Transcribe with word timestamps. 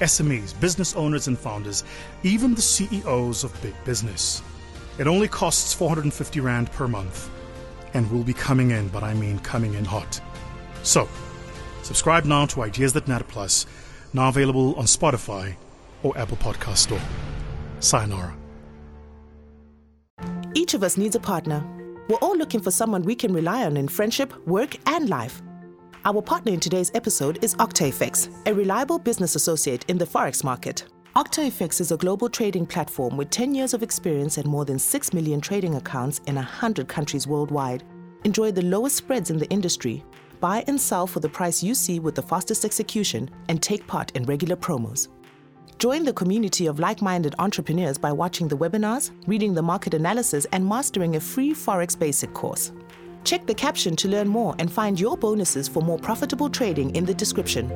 SMEs, 0.00 0.58
business 0.60 0.94
owners, 0.96 1.28
and 1.28 1.38
founders, 1.38 1.84
even 2.22 2.54
the 2.54 2.62
CEOs 2.62 3.44
of 3.44 3.62
big 3.62 3.74
business. 3.84 4.42
It 4.98 5.06
only 5.06 5.28
costs 5.28 5.72
450 5.74 6.40
Rand 6.40 6.70
per 6.72 6.86
month 6.86 7.30
and 7.94 8.10
will 8.10 8.24
be 8.24 8.34
coming 8.34 8.70
in, 8.70 8.88
but 8.88 9.02
I 9.02 9.14
mean 9.14 9.38
coming 9.40 9.74
in 9.74 9.84
hot. 9.84 10.20
So, 10.82 11.08
subscribe 11.82 12.24
now 12.24 12.46
to 12.46 12.62
Ideas 12.62 12.92
That 12.92 13.08
Matter 13.08 13.24
Plus, 13.24 13.66
now 14.12 14.28
available 14.28 14.74
on 14.76 14.84
Spotify 14.84 15.54
or 16.02 16.16
Apple 16.18 16.36
Podcast 16.36 16.78
Store. 16.78 17.00
Sayonara. 17.80 18.34
Each 20.54 20.74
of 20.74 20.82
us 20.82 20.96
needs 20.96 21.16
a 21.16 21.20
partner. 21.20 21.64
We're 22.08 22.16
all 22.16 22.36
looking 22.36 22.60
for 22.60 22.70
someone 22.70 23.02
we 23.02 23.14
can 23.14 23.32
rely 23.32 23.64
on 23.64 23.76
in 23.76 23.88
friendship, 23.88 24.32
work, 24.46 24.76
and 24.86 25.08
life. 25.08 25.42
Our 26.06 26.20
partner 26.20 26.52
in 26.52 26.60
today's 26.60 26.90
episode 26.92 27.42
is 27.42 27.54
OctaFX, 27.54 28.46
a 28.46 28.52
reliable 28.52 28.98
business 28.98 29.36
associate 29.36 29.86
in 29.88 29.96
the 29.96 30.04
Forex 30.04 30.44
market. 30.44 30.84
OctaFX 31.16 31.80
is 31.80 31.92
a 31.92 31.96
global 31.96 32.28
trading 32.28 32.66
platform 32.66 33.16
with 33.16 33.30
10 33.30 33.54
years 33.54 33.72
of 33.72 33.82
experience 33.82 34.36
and 34.36 34.46
more 34.46 34.66
than 34.66 34.78
6 34.78 35.14
million 35.14 35.40
trading 35.40 35.76
accounts 35.76 36.20
in 36.26 36.34
100 36.34 36.88
countries 36.88 37.26
worldwide. 37.26 37.84
Enjoy 38.24 38.52
the 38.52 38.60
lowest 38.60 38.96
spreads 38.96 39.30
in 39.30 39.38
the 39.38 39.48
industry. 39.48 40.04
Buy 40.40 40.62
and 40.66 40.78
sell 40.78 41.06
for 41.06 41.20
the 41.20 41.28
price 41.30 41.62
you 41.62 41.74
see 41.74 42.00
with 42.00 42.14
the 42.14 42.20
fastest 42.20 42.66
execution 42.66 43.30
and 43.48 43.62
take 43.62 43.86
part 43.86 44.10
in 44.10 44.24
regular 44.24 44.56
promos. 44.56 45.08
Join 45.78 46.04
the 46.04 46.12
community 46.12 46.66
of 46.66 46.78
like 46.78 47.00
minded 47.00 47.34
entrepreneurs 47.38 47.96
by 47.96 48.12
watching 48.12 48.46
the 48.46 48.58
webinars, 48.58 49.10
reading 49.26 49.54
the 49.54 49.62
market 49.62 49.94
analysis, 49.94 50.44
and 50.52 50.66
mastering 50.66 51.16
a 51.16 51.20
free 51.20 51.54
Forex 51.54 51.98
basic 51.98 52.34
course. 52.34 52.72
Check 53.24 53.46
the 53.46 53.54
caption 53.54 53.96
to 53.96 54.08
learn 54.08 54.28
more 54.28 54.54
and 54.58 54.70
find 54.70 55.00
your 55.00 55.16
bonuses 55.16 55.66
for 55.66 55.82
more 55.82 55.98
profitable 55.98 56.50
trading 56.50 56.94
in 56.94 57.04
the 57.04 57.14
description. 57.14 57.70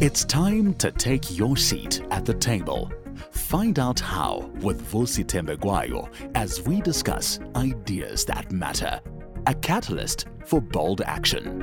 It's 0.00 0.24
time 0.24 0.74
to 0.74 0.90
take 0.90 1.38
your 1.38 1.56
seat 1.56 2.02
at 2.10 2.24
the 2.24 2.34
table. 2.34 2.90
Find 3.30 3.78
out 3.78 4.00
how 4.00 4.50
with 4.60 4.90
Vusi 4.90 5.24
Thembekwayo 5.24 6.08
as 6.34 6.60
we 6.62 6.80
discuss 6.80 7.38
ideas 7.54 8.24
that 8.24 8.50
matter. 8.50 9.00
A 9.46 9.54
catalyst 9.54 10.26
for 10.44 10.60
bold 10.60 11.02
action. 11.02 11.60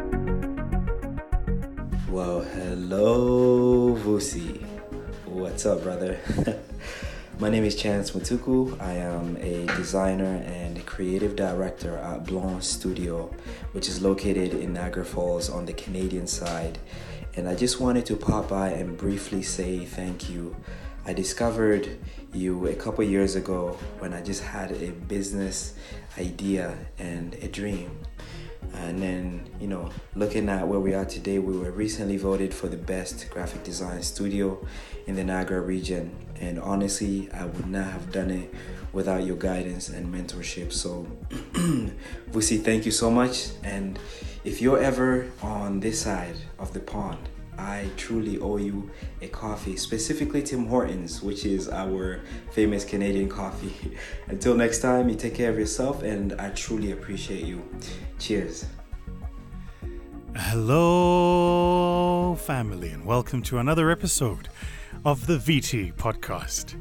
Well, 2.09 2.41
hello, 2.41 3.95
Vusi. 3.95 4.61
What's 5.25 5.65
up, 5.65 5.83
brother? 5.83 6.17
My 7.39 7.47
name 7.47 7.63
is 7.63 7.73
Chance 7.73 8.11
Mutuku. 8.11 8.77
I 8.81 8.95
am 8.95 9.37
a 9.37 9.65
designer 9.77 10.43
and 10.45 10.85
creative 10.85 11.37
director 11.37 11.95
at 11.95 12.25
Blanc 12.25 12.61
Studio, 12.61 13.33
which 13.71 13.87
is 13.87 14.01
located 14.01 14.53
in 14.53 14.73
Niagara 14.73 15.05
Falls 15.05 15.49
on 15.49 15.65
the 15.65 15.71
Canadian 15.71 16.27
side. 16.27 16.79
And 17.37 17.47
I 17.47 17.55
just 17.55 17.79
wanted 17.79 18.05
to 18.07 18.17
pop 18.17 18.49
by 18.49 18.71
and 18.71 18.97
briefly 18.97 19.41
say 19.41 19.85
thank 19.85 20.29
you. 20.29 20.53
I 21.05 21.13
discovered 21.13 21.97
you 22.33 22.67
a 22.67 22.75
couple 22.75 23.05
years 23.05 23.37
ago 23.37 23.77
when 23.99 24.13
I 24.13 24.21
just 24.21 24.43
had 24.43 24.73
a 24.73 24.91
business 24.91 25.75
idea 26.17 26.77
and 26.97 27.35
a 27.35 27.47
dream. 27.47 28.01
And 28.73 29.01
then, 29.01 29.49
you 29.59 29.67
know, 29.67 29.89
looking 30.15 30.49
at 30.49 30.67
where 30.67 30.79
we 30.79 30.93
are 30.93 31.05
today, 31.05 31.39
we 31.39 31.57
were 31.57 31.71
recently 31.71 32.17
voted 32.17 32.53
for 32.53 32.67
the 32.67 32.77
best 32.77 33.29
graphic 33.29 33.63
design 33.63 34.01
studio 34.03 34.65
in 35.07 35.15
the 35.15 35.23
Niagara 35.23 35.61
region. 35.61 36.15
And 36.39 36.59
honestly, 36.59 37.29
I 37.33 37.45
would 37.45 37.67
not 37.67 37.87
have 37.87 38.11
done 38.11 38.31
it 38.31 38.53
without 38.93 39.25
your 39.25 39.35
guidance 39.37 39.89
and 39.89 40.13
mentorship. 40.13 40.71
So, 40.71 41.07
Vusi, 42.31 42.63
thank 42.63 42.85
you 42.85 42.91
so 42.91 43.09
much. 43.11 43.49
And 43.63 43.99
if 44.43 44.61
you're 44.61 44.81
ever 44.81 45.31
on 45.41 45.79
this 45.79 46.01
side 46.01 46.35
of 46.57 46.73
the 46.73 46.79
pond, 46.79 47.29
I 47.59 47.89
truly 47.97 48.39
owe 48.39 48.55
you 48.55 48.89
a 49.21 49.27
coffee, 49.27 49.75
specifically 49.75 50.41
Tim 50.41 50.67
Hortons, 50.67 51.21
which 51.21 51.45
is 51.45 51.67
our 51.67 52.21
famous 52.51 52.85
Canadian 52.85 53.27
coffee. 53.27 53.97
Until 54.27 54.55
next 54.55 54.79
time, 54.79 55.09
you 55.09 55.15
take 55.15 55.35
care 55.35 55.49
of 55.49 55.59
yourself, 55.59 56.01
and 56.01 56.33
I 56.39 56.51
truly 56.51 56.93
appreciate 56.93 57.43
you. 57.43 57.61
Cheers. 58.17 58.65
Hello, 60.35 62.35
family, 62.35 62.91
and 62.91 63.03
welcome 63.03 63.41
to 63.43 63.57
another 63.57 63.91
episode 63.91 64.47
of 65.03 65.27
the 65.27 65.37
VT 65.37 65.95
podcast. 65.95 66.75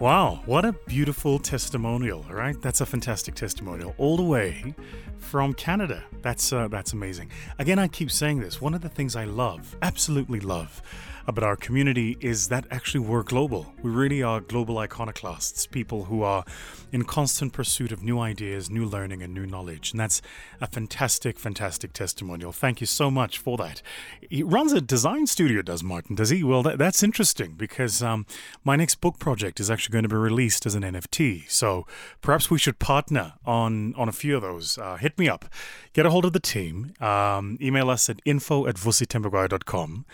Wow, 0.00 0.42
what 0.44 0.64
a 0.64 0.72
beautiful 0.72 1.38
testimonial, 1.38 2.24
right? 2.28 2.60
That's 2.60 2.80
a 2.80 2.86
fantastic 2.86 3.36
testimonial, 3.36 3.94
all 3.96 4.16
the 4.16 4.24
way 4.24 4.74
from 5.18 5.54
Canada. 5.54 6.02
That's 6.20 6.52
uh, 6.52 6.66
that's 6.66 6.92
amazing. 6.92 7.30
Again, 7.60 7.78
I 7.78 7.86
keep 7.86 8.10
saying 8.10 8.40
this. 8.40 8.60
One 8.60 8.74
of 8.74 8.80
the 8.80 8.88
things 8.88 9.14
I 9.14 9.24
love, 9.24 9.76
absolutely 9.82 10.40
love, 10.40 10.82
about 11.26 11.44
our 11.44 11.56
community 11.56 12.16
is 12.20 12.48
that 12.48 12.66
actually 12.70 13.00
we're 13.00 13.22
global. 13.22 13.72
We 13.82 13.90
really 13.90 14.22
are 14.22 14.40
global 14.40 14.78
iconoclasts, 14.78 15.66
people 15.66 16.04
who 16.04 16.22
are 16.22 16.44
in 16.92 17.04
constant 17.04 17.52
pursuit 17.52 17.92
of 17.92 18.02
new 18.02 18.18
ideas, 18.20 18.70
new 18.70 18.84
learning, 18.84 19.22
and 19.22 19.32
new 19.32 19.46
knowledge. 19.46 19.92
And 19.92 20.00
that's 20.00 20.20
a 20.60 20.66
fantastic, 20.66 21.38
fantastic 21.38 21.92
testimonial. 21.92 22.52
Thank 22.52 22.80
you 22.80 22.86
so 22.86 23.10
much 23.10 23.38
for 23.38 23.56
that. 23.58 23.82
He 24.28 24.42
runs 24.42 24.72
a 24.72 24.80
design 24.80 25.26
studio, 25.26 25.62
does 25.62 25.82
Martin? 25.82 26.14
Does 26.14 26.30
he? 26.30 26.44
Well, 26.44 26.62
that, 26.62 26.78
that's 26.78 27.02
interesting 27.02 27.52
because 27.52 28.02
um, 28.02 28.26
my 28.62 28.76
next 28.76 28.96
book 28.96 29.18
project 29.18 29.60
is 29.60 29.70
actually 29.70 29.92
going 29.92 30.04
to 30.04 30.08
be 30.08 30.16
released 30.16 30.66
as 30.66 30.74
an 30.74 30.82
NFT. 30.82 31.50
So 31.50 31.86
perhaps 32.20 32.50
we 32.50 32.58
should 32.58 32.78
partner 32.78 33.34
on 33.44 33.94
on 33.96 34.08
a 34.08 34.12
few 34.12 34.36
of 34.36 34.42
those. 34.42 34.78
Uh, 34.78 34.96
hit 34.96 35.18
me 35.18 35.28
up. 35.28 35.46
Get 35.92 36.06
a 36.06 36.10
hold 36.10 36.24
of 36.24 36.32
the 36.32 36.40
team. 36.40 36.94
Um, 37.00 37.58
email 37.60 37.90
us 37.90 38.08
at 38.08 38.20
info 38.24 38.66
at 38.66 38.76
vusithembekwayo.com 38.76 40.04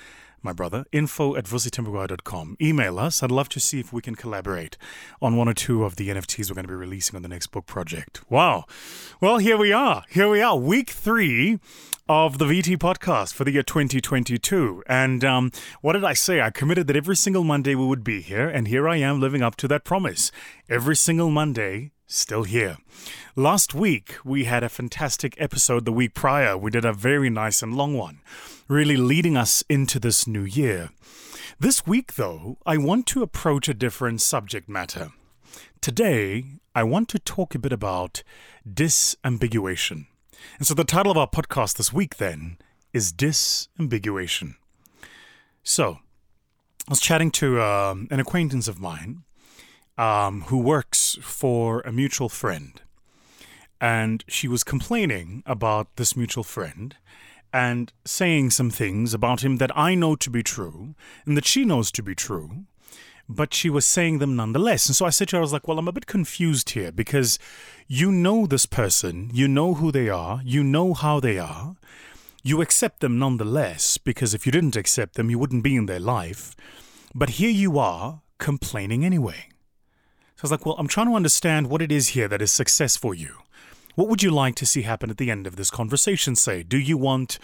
my 0.42 0.52
brother, 0.52 0.84
info 0.92 1.36
at 1.36 1.44
vusithembekwayo.com. 1.44 2.56
Email 2.60 2.98
us. 2.98 3.22
I'd 3.22 3.30
love 3.30 3.48
to 3.50 3.60
see 3.60 3.80
if 3.80 3.92
we 3.92 4.02
can 4.02 4.14
collaborate 4.14 4.76
on 5.20 5.36
one 5.36 5.48
or 5.48 5.54
two 5.54 5.84
of 5.84 5.96
the 5.96 6.08
NFTs 6.08 6.50
we're 6.50 6.54
going 6.54 6.66
to 6.66 6.68
be 6.68 6.74
releasing 6.74 7.16
on 7.16 7.22
the 7.22 7.28
next 7.28 7.48
book 7.48 7.66
project. 7.66 8.22
Wow. 8.30 8.64
Well, 9.20 9.38
here 9.38 9.56
we 9.56 9.72
are. 9.72 10.04
Here 10.08 10.28
we 10.28 10.40
are. 10.40 10.56
Week 10.56 10.90
three 10.90 11.58
of 12.08 12.38
the 12.38 12.44
VT 12.44 12.76
podcast 12.78 13.34
for 13.34 13.44
the 13.44 13.52
year 13.52 13.62
2022. 13.62 14.82
And 14.86 15.24
um, 15.24 15.52
what 15.80 15.92
did 15.92 16.04
I 16.04 16.14
say? 16.14 16.40
I 16.40 16.50
committed 16.50 16.86
that 16.88 16.96
every 16.96 17.14
single 17.16 17.44
Monday 17.44 17.74
we 17.74 17.86
would 17.86 18.02
be 18.02 18.20
here. 18.20 18.48
And 18.48 18.66
here 18.66 18.88
I 18.88 18.96
am 18.96 19.20
living 19.20 19.42
up 19.42 19.56
to 19.56 19.68
that 19.68 19.84
promise. 19.84 20.32
Every 20.68 20.96
single 20.96 21.30
Monday, 21.30 21.92
still 22.10 22.42
here. 22.42 22.76
Last 23.36 23.72
week, 23.72 24.16
we 24.24 24.44
had 24.44 24.64
a 24.64 24.68
fantastic 24.68 25.34
episode. 25.38 25.84
The 25.84 25.92
week 25.92 26.12
prior, 26.12 26.56
we 26.58 26.70
did 26.70 26.84
a 26.84 26.92
very 26.92 27.30
nice 27.30 27.62
and 27.62 27.76
long 27.76 27.96
one 27.96 28.20
really 28.68 28.96
leading 28.96 29.36
us 29.36 29.64
into 29.68 29.98
this 29.98 30.26
new 30.26 30.44
year. 30.44 30.90
This 31.58 31.86
week, 31.86 32.14
though, 32.14 32.56
I 32.64 32.78
want 32.78 33.06
to 33.08 33.22
approach 33.22 33.68
a 33.68 33.74
different 33.74 34.20
subject 34.20 34.68
matter. 34.68 35.10
Today, 35.80 36.44
I 36.74 36.84
want 36.84 37.08
to 37.10 37.18
talk 37.18 37.54
a 37.54 37.58
bit 37.58 37.72
about 37.72 38.22
disambiguation. 38.68 40.06
And 40.58 40.66
so 40.66 40.74
the 40.74 40.84
title 40.84 41.10
of 41.10 41.18
our 41.18 41.28
podcast 41.28 41.76
this 41.76 41.92
week, 41.92 42.18
then, 42.18 42.58
is 42.92 43.12
Disambiguation. 43.12 44.54
So, 45.62 45.98
I 46.88 46.90
was 46.90 47.00
chatting 47.00 47.30
to 47.32 47.60
um, 47.60 48.08
an 48.10 48.20
acquaintance 48.20 48.68
of 48.68 48.80
mine 48.80 49.24
um, 50.00 50.40
who 50.46 50.56
works 50.56 51.18
for 51.20 51.82
a 51.82 51.92
mutual 51.92 52.30
friend. 52.30 52.80
And 53.82 54.24
she 54.26 54.48
was 54.48 54.64
complaining 54.64 55.42
about 55.44 55.96
this 55.96 56.16
mutual 56.16 56.42
friend 56.42 56.96
and 57.52 57.92
saying 58.06 58.50
some 58.50 58.70
things 58.70 59.12
about 59.12 59.44
him 59.44 59.58
that 59.58 59.76
I 59.76 59.94
know 59.94 60.16
to 60.16 60.30
be 60.30 60.42
true 60.42 60.94
and 61.26 61.36
that 61.36 61.44
she 61.44 61.66
knows 61.66 61.92
to 61.92 62.02
be 62.02 62.14
true, 62.14 62.64
but 63.28 63.52
she 63.52 63.68
was 63.68 63.84
saying 63.84 64.20
them 64.20 64.36
nonetheless. 64.36 64.86
And 64.86 64.96
so 64.96 65.04
I 65.04 65.10
said 65.10 65.28
to 65.28 65.36
her, 65.36 65.40
I 65.40 65.42
was 65.42 65.52
like, 65.52 65.68
well, 65.68 65.78
I'm 65.78 65.88
a 65.88 65.92
bit 65.92 66.06
confused 66.06 66.70
here 66.70 66.92
because 66.92 67.38
you 67.86 68.10
know 68.10 68.46
this 68.46 68.64
person, 68.64 69.30
you 69.34 69.48
know 69.48 69.74
who 69.74 69.92
they 69.92 70.08
are, 70.08 70.40
you 70.44 70.64
know 70.64 70.94
how 70.94 71.20
they 71.20 71.36
are, 71.36 71.76
you 72.42 72.62
accept 72.62 73.00
them 73.00 73.18
nonetheless 73.18 73.98
because 73.98 74.32
if 74.32 74.46
you 74.46 74.52
didn't 74.52 74.76
accept 74.76 75.16
them, 75.16 75.28
you 75.28 75.38
wouldn't 75.38 75.64
be 75.64 75.76
in 75.76 75.84
their 75.84 76.00
life. 76.00 76.56
But 77.14 77.30
here 77.40 77.50
you 77.50 77.78
are 77.78 78.22
complaining 78.38 79.04
anyway. 79.04 79.50
So 80.40 80.44
I 80.44 80.46
was 80.46 80.50
like, 80.52 80.64
well, 80.64 80.76
I'm 80.78 80.88
trying 80.88 81.08
to 81.08 81.16
understand 81.16 81.68
what 81.68 81.82
it 81.82 81.92
is 81.92 82.08
here 82.08 82.26
that 82.26 82.40
is 82.40 82.50
success 82.50 82.96
for 82.96 83.14
you. 83.14 83.40
What 83.94 84.08
would 84.08 84.22
you 84.22 84.30
like 84.30 84.54
to 84.54 84.64
see 84.64 84.80
happen 84.80 85.10
at 85.10 85.18
the 85.18 85.30
end 85.30 85.46
of 85.46 85.56
this 85.56 85.70
conversation? 85.70 86.34
Say, 86.34 86.62
do 86.62 86.78
you 86.78 86.96
want 86.96 87.38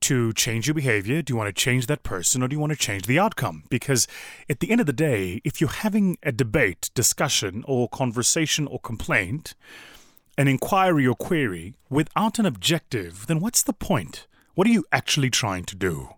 to 0.00 0.34
change 0.34 0.66
your 0.66 0.74
behavior? 0.74 1.22
Do 1.22 1.32
you 1.32 1.38
want 1.38 1.48
to 1.48 1.58
change 1.58 1.86
that 1.86 2.02
person 2.02 2.42
or 2.42 2.48
do 2.48 2.54
you 2.54 2.60
want 2.60 2.72
to 2.72 2.78
change 2.78 3.06
the 3.06 3.18
outcome? 3.18 3.64
Because 3.70 4.06
at 4.50 4.60
the 4.60 4.70
end 4.70 4.82
of 4.82 4.86
the 4.86 4.92
day, 4.92 5.40
if 5.44 5.62
you're 5.62 5.70
having 5.70 6.18
a 6.24 6.30
debate, 6.30 6.90
discussion, 6.92 7.64
or 7.66 7.88
conversation 7.88 8.66
or 8.66 8.78
complaint, 8.78 9.54
an 10.36 10.46
inquiry 10.46 11.06
or 11.06 11.14
query 11.14 11.72
without 11.88 12.38
an 12.38 12.44
objective, 12.44 13.28
then 13.28 13.40
what's 13.40 13.62
the 13.62 13.72
point? 13.72 14.26
What 14.54 14.66
are 14.66 14.70
you 14.70 14.84
actually 14.92 15.30
trying 15.30 15.64
to 15.64 15.74
do? 15.74 16.16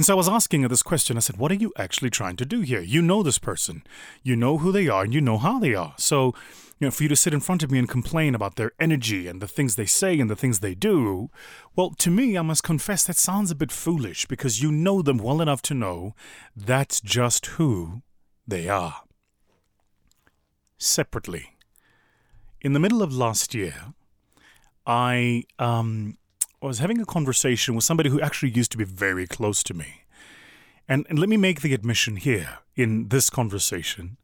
And 0.00 0.06
so 0.06 0.14
I 0.14 0.16
was 0.16 0.30
asking 0.30 0.62
her 0.62 0.68
this 0.68 0.82
question. 0.82 1.18
I 1.18 1.20
said, 1.20 1.36
What 1.36 1.52
are 1.52 1.56
you 1.56 1.74
actually 1.76 2.08
trying 2.08 2.36
to 2.36 2.46
do 2.46 2.62
here? 2.62 2.80
You 2.80 3.02
know 3.02 3.22
this 3.22 3.36
person, 3.36 3.82
you 4.22 4.34
know 4.34 4.56
who 4.56 4.72
they 4.72 4.88
are, 4.88 5.02
and 5.02 5.12
you 5.12 5.20
know 5.20 5.36
how 5.36 5.58
they 5.58 5.74
are. 5.74 5.92
So, 5.98 6.34
you 6.78 6.86
know, 6.86 6.90
for 6.90 7.02
you 7.02 7.10
to 7.10 7.16
sit 7.16 7.34
in 7.34 7.40
front 7.40 7.62
of 7.62 7.70
me 7.70 7.78
and 7.78 7.86
complain 7.86 8.34
about 8.34 8.56
their 8.56 8.72
energy 8.80 9.28
and 9.28 9.42
the 9.42 9.46
things 9.46 9.76
they 9.76 9.84
say 9.84 10.18
and 10.18 10.30
the 10.30 10.34
things 10.34 10.60
they 10.60 10.74
do, 10.74 11.28
well, 11.76 11.90
to 11.98 12.10
me, 12.10 12.38
I 12.38 12.40
must 12.40 12.62
confess 12.62 13.04
that 13.04 13.18
sounds 13.18 13.50
a 13.50 13.54
bit 13.54 13.70
foolish 13.70 14.24
because 14.24 14.62
you 14.62 14.72
know 14.72 15.02
them 15.02 15.18
well 15.18 15.42
enough 15.42 15.60
to 15.64 15.74
know 15.74 16.14
that's 16.56 17.02
just 17.02 17.44
who 17.44 18.00
they 18.48 18.70
are. 18.70 19.02
Separately, 20.78 21.58
in 22.62 22.72
the 22.72 22.80
middle 22.80 23.02
of 23.02 23.14
last 23.14 23.54
year, 23.54 23.92
I 24.86 25.44
um, 25.58 26.16
was 26.66 26.78
having 26.78 27.00
a 27.00 27.06
conversation 27.06 27.74
with 27.74 27.84
somebody 27.84 28.10
who 28.10 28.20
actually 28.20 28.50
used 28.50 28.70
to 28.72 28.78
be 28.78 28.84
very 28.84 29.26
close 29.26 29.62
to 29.64 29.74
me. 29.74 30.04
And, 30.88 31.06
and 31.08 31.18
let 31.18 31.28
me 31.28 31.36
make 31.36 31.60
the 31.60 31.74
admission 31.74 32.16
here 32.16 32.58
in 32.76 33.08
this 33.08 33.30
conversation 33.30 34.16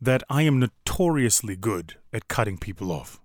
that 0.00 0.22
I 0.28 0.42
am 0.42 0.58
notoriously 0.58 1.56
good 1.56 1.96
at 2.12 2.28
cutting 2.28 2.58
people 2.58 2.90
off. 2.90 3.20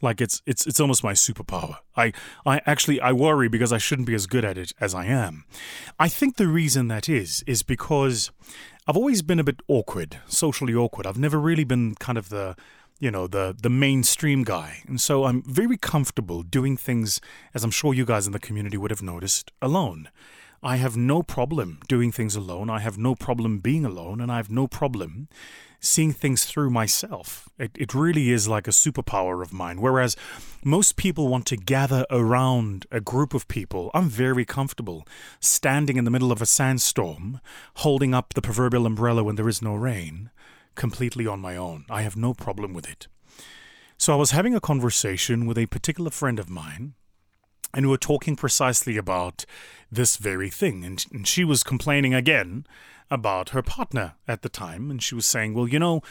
Like 0.00 0.20
it's 0.20 0.42
it's 0.46 0.64
it's 0.66 0.78
almost 0.78 1.02
my 1.02 1.12
superpower. 1.12 1.78
I 1.96 2.12
I 2.46 2.60
actually 2.66 3.00
I 3.00 3.12
worry 3.12 3.48
because 3.48 3.72
I 3.72 3.78
shouldn't 3.78 4.06
be 4.06 4.14
as 4.14 4.26
good 4.26 4.44
at 4.44 4.56
it 4.56 4.72
as 4.80 4.94
I 4.94 5.06
am. 5.06 5.44
I 5.98 6.08
think 6.08 6.36
the 6.36 6.46
reason 6.46 6.86
that 6.88 7.08
is 7.08 7.42
is 7.46 7.62
because 7.64 8.30
I've 8.86 8.96
always 8.96 9.22
been 9.22 9.40
a 9.40 9.44
bit 9.44 9.60
awkward, 9.66 10.18
socially 10.26 10.74
awkward. 10.74 11.06
I've 11.06 11.18
never 11.18 11.38
really 11.38 11.64
been 11.64 11.96
kind 11.96 12.16
of 12.16 12.28
the 12.28 12.54
you 12.98 13.10
know 13.10 13.26
the 13.26 13.54
the 13.60 13.70
mainstream 13.70 14.44
guy. 14.44 14.82
And 14.86 15.00
so 15.00 15.24
i'm 15.24 15.42
very 15.42 15.76
comfortable 15.76 16.42
doing 16.42 16.76
things 16.76 17.20
as 17.54 17.64
i'm 17.64 17.70
sure 17.70 17.94
you 17.94 18.04
guys 18.04 18.26
in 18.26 18.32
the 18.32 18.38
community 18.38 18.76
would 18.76 18.90
have 18.90 19.02
noticed 19.02 19.52
alone. 19.62 20.10
I 20.60 20.76
have 20.76 20.96
no 20.96 21.22
problem 21.22 21.78
doing 21.86 22.10
things 22.10 22.34
alone. 22.34 22.68
I 22.68 22.80
have 22.80 22.98
no 22.98 23.14
problem 23.14 23.60
being 23.60 23.84
alone 23.84 24.20
and 24.20 24.30
i 24.30 24.36
have 24.36 24.50
no 24.50 24.66
problem 24.66 25.28
seeing 25.80 26.12
things 26.12 26.44
through 26.44 26.70
myself. 26.70 27.48
It, 27.56 27.70
it 27.76 27.94
really 27.94 28.30
is 28.30 28.48
like 28.48 28.66
a 28.66 28.72
superpower 28.72 29.42
of 29.42 29.52
mine. 29.52 29.80
Whereas 29.80 30.16
most 30.64 30.96
people 30.96 31.28
want 31.28 31.46
to 31.46 31.56
gather 31.56 32.04
around 32.10 32.86
a 32.90 33.00
group 33.00 33.32
of 33.32 33.46
people. 33.46 33.92
I'm 33.94 34.08
very 34.08 34.44
comfortable 34.44 35.06
standing 35.38 35.96
in 35.96 36.04
the 36.04 36.10
middle 36.10 36.32
of 36.32 36.42
a 36.42 36.46
sandstorm 36.46 37.40
holding 37.76 38.12
up 38.12 38.34
the 38.34 38.42
proverbial 38.42 38.86
umbrella 38.86 39.22
when 39.22 39.36
there 39.36 39.48
is 39.48 39.62
no 39.62 39.74
rain 39.76 40.30
completely 40.78 41.26
on 41.26 41.40
my 41.40 41.56
own. 41.56 41.84
I 41.90 42.00
have 42.00 42.16
no 42.16 42.32
problem 42.32 42.72
with 42.72 42.88
it. 42.88 43.08
So 43.98 44.14
I 44.14 44.16
was 44.16 44.30
having 44.30 44.54
a 44.54 44.60
conversation 44.60 45.44
with 45.44 45.58
a 45.58 45.66
particular 45.66 46.10
friend 46.10 46.38
of 46.38 46.48
mine, 46.48 46.94
and 47.74 47.84
we 47.84 47.90
were 47.90 47.98
talking 47.98 48.36
precisely 48.36 48.96
about 48.96 49.44
this 49.92 50.16
very 50.16 50.48
thing. 50.48 50.84
And, 50.84 51.04
and 51.12 51.26
she 51.26 51.44
was 51.44 51.62
complaining 51.62 52.14
again 52.14 52.64
about 53.10 53.50
her 53.50 53.62
partner 53.62 54.14
at 54.26 54.42
the 54.42 54.48
time. 54.48 54.90
And 54.90 55.02
she 55.02 55.14
was 55.14 55.26
saying, 55.26 55.52
Well, 55.52 55.68
you 55.68 55.78
know, 55.78 56.02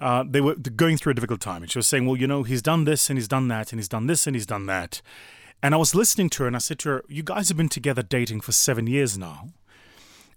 uh, 0.00 0.24
they 0.28 0.40
were 0.40 0.56
going 0.56 0.96
through 0.96 1.12
a 1.12 1.14
difficult 1.14 1.40
time. 1.40 1.62
And 1.62 1.70
she 1.70 1.78
was 1.78 1.86
saying, 1.86 2.04
Well, 2.06 2.16
you 2.16 2.26
know, 2.26 2.42
he's 2.42 2.62
done 2.62 2.84
this 2.84 3.08
and 3.08 3.18
he's 3.18 3.28
done 3.28 3.48
that 3.48 3.72
and 3.72 3.78
he's 3.78 3.88
done 3.88 4.06
this 4.06 4.26
and 4.26 4.34
he's 4.36 4.46
done 4.46 4.66
that. 4.66 5.00
And 5.62 5.74
I 5.74 5.78
was 5.78 5.94
listening 5.94 6.28
to 6.30 6.42
her 6.42 6.46
and 6.46 6.56
I 6.56 6.60
said 6.60 6.78
to 6.80 6.88
her, 6.90 7.04
You 7.08 7.22
guys 7.22 7.48
have 7.48 7.56
been 7.56 7.68
together 7.68 8.02
dating 8.02 8.40
for 8.40 8.52
seven 8.52 8.86
years 8.86 9.16
now. 9.16 9.48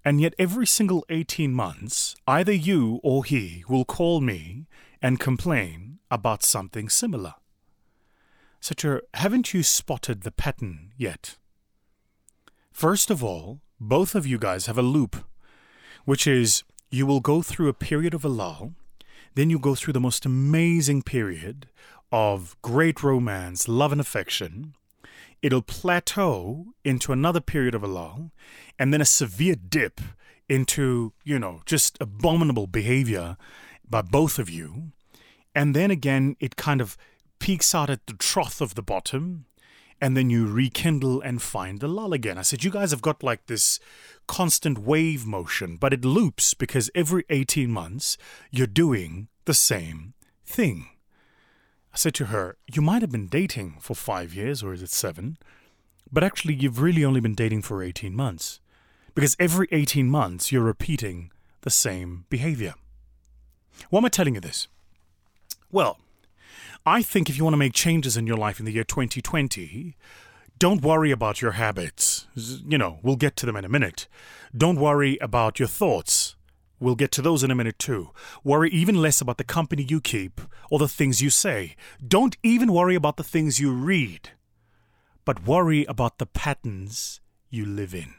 And 0.03 0.21
yet, 0.21 0.33
every 0.39 0.65
single 0.65 1.05
18 1.09 1.53
months, 1.53 2.15
either 2.27 2.53
you 2.53 2.99
or 3.03 3.25
he 3.25 3.63
will 3.67 3.85
call 3.85 4.21
me 4.21 4.65
and 5.01 5.19
complain 5.19 5.99
about 6.09 6.43
something 6.43 6.89
similar. 6.89 7.35
Such 8.59 8.83
a, 8.83 9.01
haven't 9.13 9.53
you 9.53 9.63
spotted 9.63 10.21
the 10.21 10.31
pattern 10.31 10.91
yet? 10.97 11.37
First 12.71 13.09
of 13.09 13.23
all, 13.23 13.59
both 13.79 14.15
of 14.15 14.25
you 14.25 14.37
guys 14.37 14.65
have 14.65 14.77
a 14.77 14.81
loop, 14.81 15.17
which 16.05 16.25
is 16.27 16.63
you 16.89 17.05
will 17.05 17.19
go 17.19 17.41
through 17.41 17.69
a 17.69 17.73
period 17.73 18.13
of 18.13 18.25
a 18.25 18.29
lull, 18.29 18.73
then 19.35 19.49
you 19.49 19.59
go 19.59 19.75
through 19.75 19.93
the 19.93 19.99
most 19.99 20.25
amazing 20.25 21.01
period 21.01 21.67
of 22.11 22.55
great 22.61 23.03
romance, 23.03 23.67
love, 23.67 23.91
and 23.91 24.01
affection, 24.01 24.73
it'll 25.41 25.61
plateau 25.61 26.67
into 26.83 27.11
another 27.11 27.39
period 27.39 27.75
of 27.75 27.83
a 27.83 27.87
lull 27.87 28.31
and 28.77 28.93
then 28.93 29.01
a 29.01 29.05
severe 29.05 29.55
dip 29.55 30.01
into, 30.47 31.13
you 31.23 31.39
know, 31.39 31.61
just 31.65 31.97
abominable 32.01 32.67
behavior 32.67 33.37
by 33.87 34.01
both 34.01 34.39
of 34.39 34.49
you. 34.49 34.91
And 35.55 35.75
then 35.75 35.91
again, 35.91 36.35
it 36.39 36.55
kind 36.55 36.81
of 36.81 36.97
peaks 37.39 37.73
out 37.73 37.89
at 37.89 38.05
the 38.07 38.13
trough 38.13 38.61
of 38.61 38.75
the 38.75 38.81
bottom, 38.81 39.45
and 40.01 40.15
then 40.15 40.29
you 40.29 40.47
rekindle 40.47 41.21
and 41.21 41.41
find 41.41 41.79
the 41.79 41.87
lull 41.87 42.13
again. 42.13 42.37
I 42.37 42.41
said, 42.43 42.63
You 42.63 42.71
guys 42.71 42.91
have 42.91 43.01
got 43.01 43.23
like 43.23 43.47
this 43.47 43.79
constant 44.27 44.79
wave 44.79 45.25
motion, 45.25 45.77
but 45.77 45.93
it 45.93 46.05
loops 46.05 46.53
because 46.53 46.89
every 46.95 47.25
18 47.29 47.69
months 47.69 48.17
you're 48.51 48.67
doing 48.67 49.27
the 49.45 49.53
same 49.53 50.13
thing. 50.45 50.87
I 51.93 51.97
said 51.97 52.13
to 52.15 52.25
her, 52.25 52.57
You 52.71 52.81
might 52.81 53.01
have 53.01 53.11
been 53.11 53.27
dating 53.27 53.77
for 53.79 53.95
five 53.95 54.33
years, 54.33 54.63
or 54.63 54.73
is 54.73 54.81
it 54.81 54.91
seven? 54.91 55.37
But 56.11 56.23
actually, 56.23 56.55
you've 56.55 56.81
really 56.81 57.05
only 57.05 57.19
been 57.19 57.35
dating 57.35 57.61
for 57.63 57.83
18 57.83 58.15
months. 58.15 58.59
Because 59.15 59.35
every 59.39 59.67
18 59.71 60.09
months, 60.09 60.51
you're 60.51 60.63
repeating 60.63 61.31
the 61.61 61.69
same 61.69 62.25
behavior. 62.29 62.73
Why 63.89 63.99
am 63.99 64.05
I 64.05 64.09
telling 64.09 64.35
you 64.35 64.41
this? 64.41 64.67
Well, 65.71 65.99
I 66.85 67.01
think 67.01 67.29
if 67.29 67.37
you 67.37 67.43
want 67.43 67.53
to 67.53 67.57
make 67.57 67.73
changes 67.73 68.17
in 68.17 68.27
your 68.27 68.37
life 68.37 68.59
in 68.59 68.65
the 68.65 68.71
year 68.71 68.83
2020, 68.83 69.95
don't 70.57 70.81
worry 70.81 71.11
about 71.11 71.41
your 71.41 71.51
habits. 71.51 72.27
You 72.35 72.77
know, 72.77 72.99
we'll 73.01 73.15
get 73.15 73.35
to 73.37 73.45
them 73.45 73.55
in 73.55 73.65
a 73.65 73.69
minute. 73.69 74.07
Don't 74.55 74.79
worry 74.79 75.17
about 75.21 75.59
your 75.59 75.67
thoughts. 75.67 76.35
We'll 76.79 76.95
get 76.95 77.11
to 77.13 77.21
those 77.21 77.43
in 77.43 77.51
a 77.51 77.55
minute 77.55 77.77
too. 77.77 78.11
Worry 78.43 78.69
even 78.71 79.01
less 79.01 79.19
about 79.21 79.37
the 79.37 79.43
company 79.43 79.83
you 79.83 79.99
keep 79.99 80.39
or 80.69 80.79
the 80.79 80.87
things 80.87 81.21
you 81.21 81.29
say. 81.29 81.75
Don't 82.05 82.37
even 82.41 82.71
worry 82.71 82.95
about 82.95 83.17
the 83.17 83.23
things 83.23 83.59
you 83.59 83.71
read, 83.71 84.29
but 85.25 85.45
worry 85.45 85.85
about 85.85 86.17
the 86.17 86.25
patterns 86.25 87.19
you 87.49 87.65
live 87.65 87.93
in. 87.93 88.13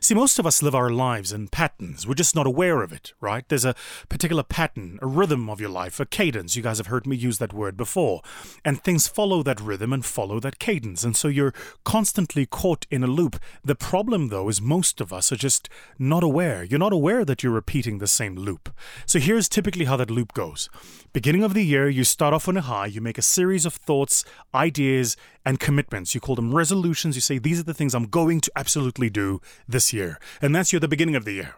See, 0.00 0.14
most 0.14 0.38
of 0.38 0.46
us 0.46 0.62
live 0.62 0.74
our 0.74 0.90
lives 0.90 1.32
in 1.32 1.48
patterns. 1.48 2.06
We're 2.06 2.14
just 2.14 2.34
not 2.34 2.46
aware 2.46 2.82
of 2.82 2.92
it, 2.92 3.12
right? 3.20 3.48
There's 3.48 3.64
a 3.64 3.74
particular 4.08 4.42
pattern, 4.42 4.98
a 5.00 5.06
rhythm 5.06 5.48
of 5.48 5.60
your 5.60 5.70
life, 5.70 6.00
a 6.00 6.06
cadence. 6.06 6.56
You 6.56 6.62
guys 6.62 6.78
have 6.78 6.88
heard 6.88 7.06
me 7.06 7.16
use 7.16 7.38
that 7.38 7.52
word 7.52 7.76
before. 7.76 8.22
And 8.64 8.82
things 8.82 9.08
follow 9.08 9.42
that 9.42 9.60
rhythm 9.60 9.92
and 9.92 10.04
follow 10.04 10.40
that 10.40 10.58
cadence. 10.58 11.04
And 11.04 11.16
so 11.16 11.28
you're 11.28 11.54
constantly 11.84 12.46
caught 12.46 12.86
in 12.90 13.02
a 13.02 13.06
loop. 13.06 13.40
The 13.64 13.74
problem, 13.74 14.28
though, 14.28 14.48
is 14.48 14.60
most 14.60 15.00
of 15.00 15.12
us 15.12 15.32
are 15.32 15.36
just 15.36 15.68
not 15.98 16.22
aware. 16.22 16.64
You're 16.64 16.78
not 16.78 16.92
aware 16.92 17.24
that 17.24 17.42
you're 17.42 17.52
repeating 17.52 17.98
the 17.98 18.06
same 18.06 18.36
loop. 18.36 18.70
So 19.06 19.18
here's 19.18 19.48
typically 19.48 19.86
how 19.86 19.96
that 19.96 20.10
loop 20.10 20.32
goes. 20.34 20.68
Beginning 21.12 21.42
of 21.42 21.54
the 21.54 21.64
year, 21.64 21.88
you 21.88 22.04
start 22.04 22.34
off 22.34 22.48
on 22.48 22.56
a 22.56 22.60
high, 22.60 22.86
you 22.86 23.00
make 23.00 23.18
a 23.18 23.22
series 23.22 23.66
of 23.66 23.74
thoughts, 23.74 24.24
ideas, 24.54 25.16
and 25.44 25.60
commitments. 25.60 26.14
You 26.14 26.20
call 26.20 26.34
them 26.34 26.54
resolutions. 26.54 27.16
You 27.16 27.20
say, 27.20 27.38
These 27.38 27.60
are 27.60 27.64
the 27.64 27.74
things 27.74 27.94
I'm 27.94 28.06
going 28.06 28.40
to 28.42 28.52
absolutely 28.56 29.10
do 29.10 29.40
this 29.68 29.92
year. 29.92 30.18
And 30.42 30.54
that's 30.54 30.72
your 30.72 30.80
the 30.80 30.88
beginning 30.88 31.16
of 31.16 31.24
the 31.24 31.32
year. 31.32 31.54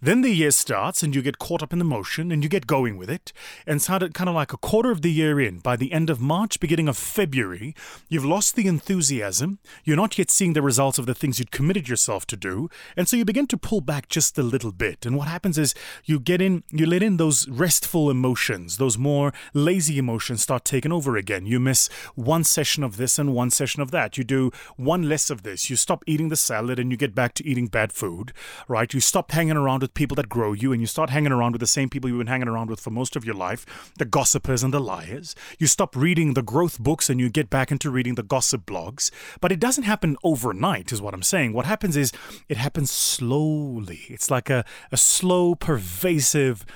Then 0.00 0.22
the 0.22 0.30
year 0.30 0.50
starts 0.50 1.02
and 1.02 1.14
you 1.14 1.22
get 1.22 1.38
caught 1.38 1.62
up 1.62 1.72
in 1.72 1.78
the 1.78 1.84
motion 1.84 2.30
and 2.30 2.42
you 2.42 2.48
get 2.48 2.66
going 2.66 2.96
with 2.96 3.10
it. 3.10 3.32
And 3.66 3.76
it's 3.76 3.86
kind 3.86 4.28
of 4.28 4.34
like 4.34 4.52
a 4.52 4.58
quarter 4.58 4.90
of 4.90 5.02
the 5.02 5.12
year 5.12 5.40
in, 5.40 5.58
by 5.58 5.76
the 5.76 5.92
end 5.92 6.10
of 6.10 6.20
March, 6.20 6.60
beginning 6.60 6.88
of 6.88 6.96
February, 6.96 7.74
you've 8.08 8.24
lost 8.24 8.56
the 8.56 8.66
enthusiasm. 8.66 9.58
You're 9.84 9.96
not 9.96 10.18
yet 10.18 10.30
seeing 10.30 10.52
the 10.52 10.62
results 10.62 10.98
of 10.98 11.06
the 11.06 11.14
things 11.14 11.38
you'd 11.38 11.50
committed 11.50 11.88
yourself 11.88 12.26
to 12.28 12.36
do. 12.36 12.68
And 12.96 13.08
so 13.08 13.16
you 13.16 13.24
begin 13.24 13.46
to 13.48 13.56
pull 13.56 13.80
back 13.80 14.08
just 14.08 14.38
a 14.38 14.42
little 14.42 14.72
bit. 14.72 15.04
And 15.04 15.16
what 15.16 15.28
happens 15.28 15.58
is 15.58 15.74
you 16.04 16.20
get 16.20 16.40
in, 16.40 16.62
you 16.70 16.86
let 16.86 17.02
in 17.02 17.16
those 17.16 17.48
restful 17.48 18.10
emotions, 18.10 18.76
those 18.76 18.96
more 18.96 19.32
lazy 19.52 19.98
emotions 19.98 20.42
start 20.42 20.64
taking 20.64 20.92
over 20.92 21.16
again. 21.16 21.46
You 21.46 21.60
miss 21.60 21.88
one 22.14 22.44
session 22.44 22.82
of 22.82 22.96
this 22.96 23.18
and 23.18 23.34
one 23.34 23.50
session 23.50 23.82
of 23.82 23.90
that. 23.90 24.16
You 24.16 24.24
do 24.24 24.50
one 24.76 25.08
less 25.08 25.30
of 25.30 25.42
this. 25.42 25.68
You 25.70 25.76
stop 25.76 26.04
eating 26.06 26.28
the 26.28 26.36
salad 26.36 26.78
and 26.78 26.90
you 26.90 26.96
get 26.96 27.14
back 27.14 27.34
to 27.34 27.46
eating 27.46 27.66
bad 27.66 27.92
food, 27.92 28.32
right? 28.68 28.92
You 28.92 29.00
stop 29.00 29.32
hanging 29.32 29.55
hanging 29.56 29.64
around 29.64 29.80
with 29.80 29.94
people 29.94 30.14
that 30.14 30.28
grow 30.28 30.52
you 30.52 30.72
and 30.72 30.82
you 30.82 30.86
start 30.86 31.08
hanging 31.08 31.32
around 31.32 31.52
with 31.52 31.60
the 31.60 31.66
same 31.66 31.88
people 31.88 32.10
you've 32.10 32.18
been 32.18 32.26
hanging 32.26 32.48
around 32.48 32.68
with 32.68 32.78
for 32.78 32.90
most 32.90 33.16
of 33.16 33.24
your 33.24 33.34
life, 33.34 33.64
the 33.96 34.04
gossipers 34.04 34.62
and 34.62 34.74
the 34.74 34.80
liars. 34.80 35.34
You 35.58 35.66
stop 35.66 35.96
reading 35.96 36.34
the 36.34 36.42
growth 36.42 36.78
books 36.78 37.08
and 37.08 37.18
you 37.18 37.30
get 37.30 37.48
back 37.48 37.72
into 37.72 37.90
reading 37.90 38.16
the 38.16 38.22
gossip 38.22 38.66
blogs. 38.66 39.10
But 39.40 39.52
it 39.52 39.58
doesn't 39.58 39.84
happen 39.84 40.18
overnight, 40.22 40.92
is 40.92 41.00
what 41.00 41.14
I'm 41.14 41.22
saying. 41.22 41.54
What 41.54 41.64
happens 41.64 41.96
is 41.96 42.12
it 42.50 42.58
happens 42.58 42.90
slowly. 42.90 44.00
It's 44.08 44.30
like 44.30 44.50
a, 44.50 44.62
a 44.92 44.98
slow, 44.98 45.54
pervasive 45.54 46.66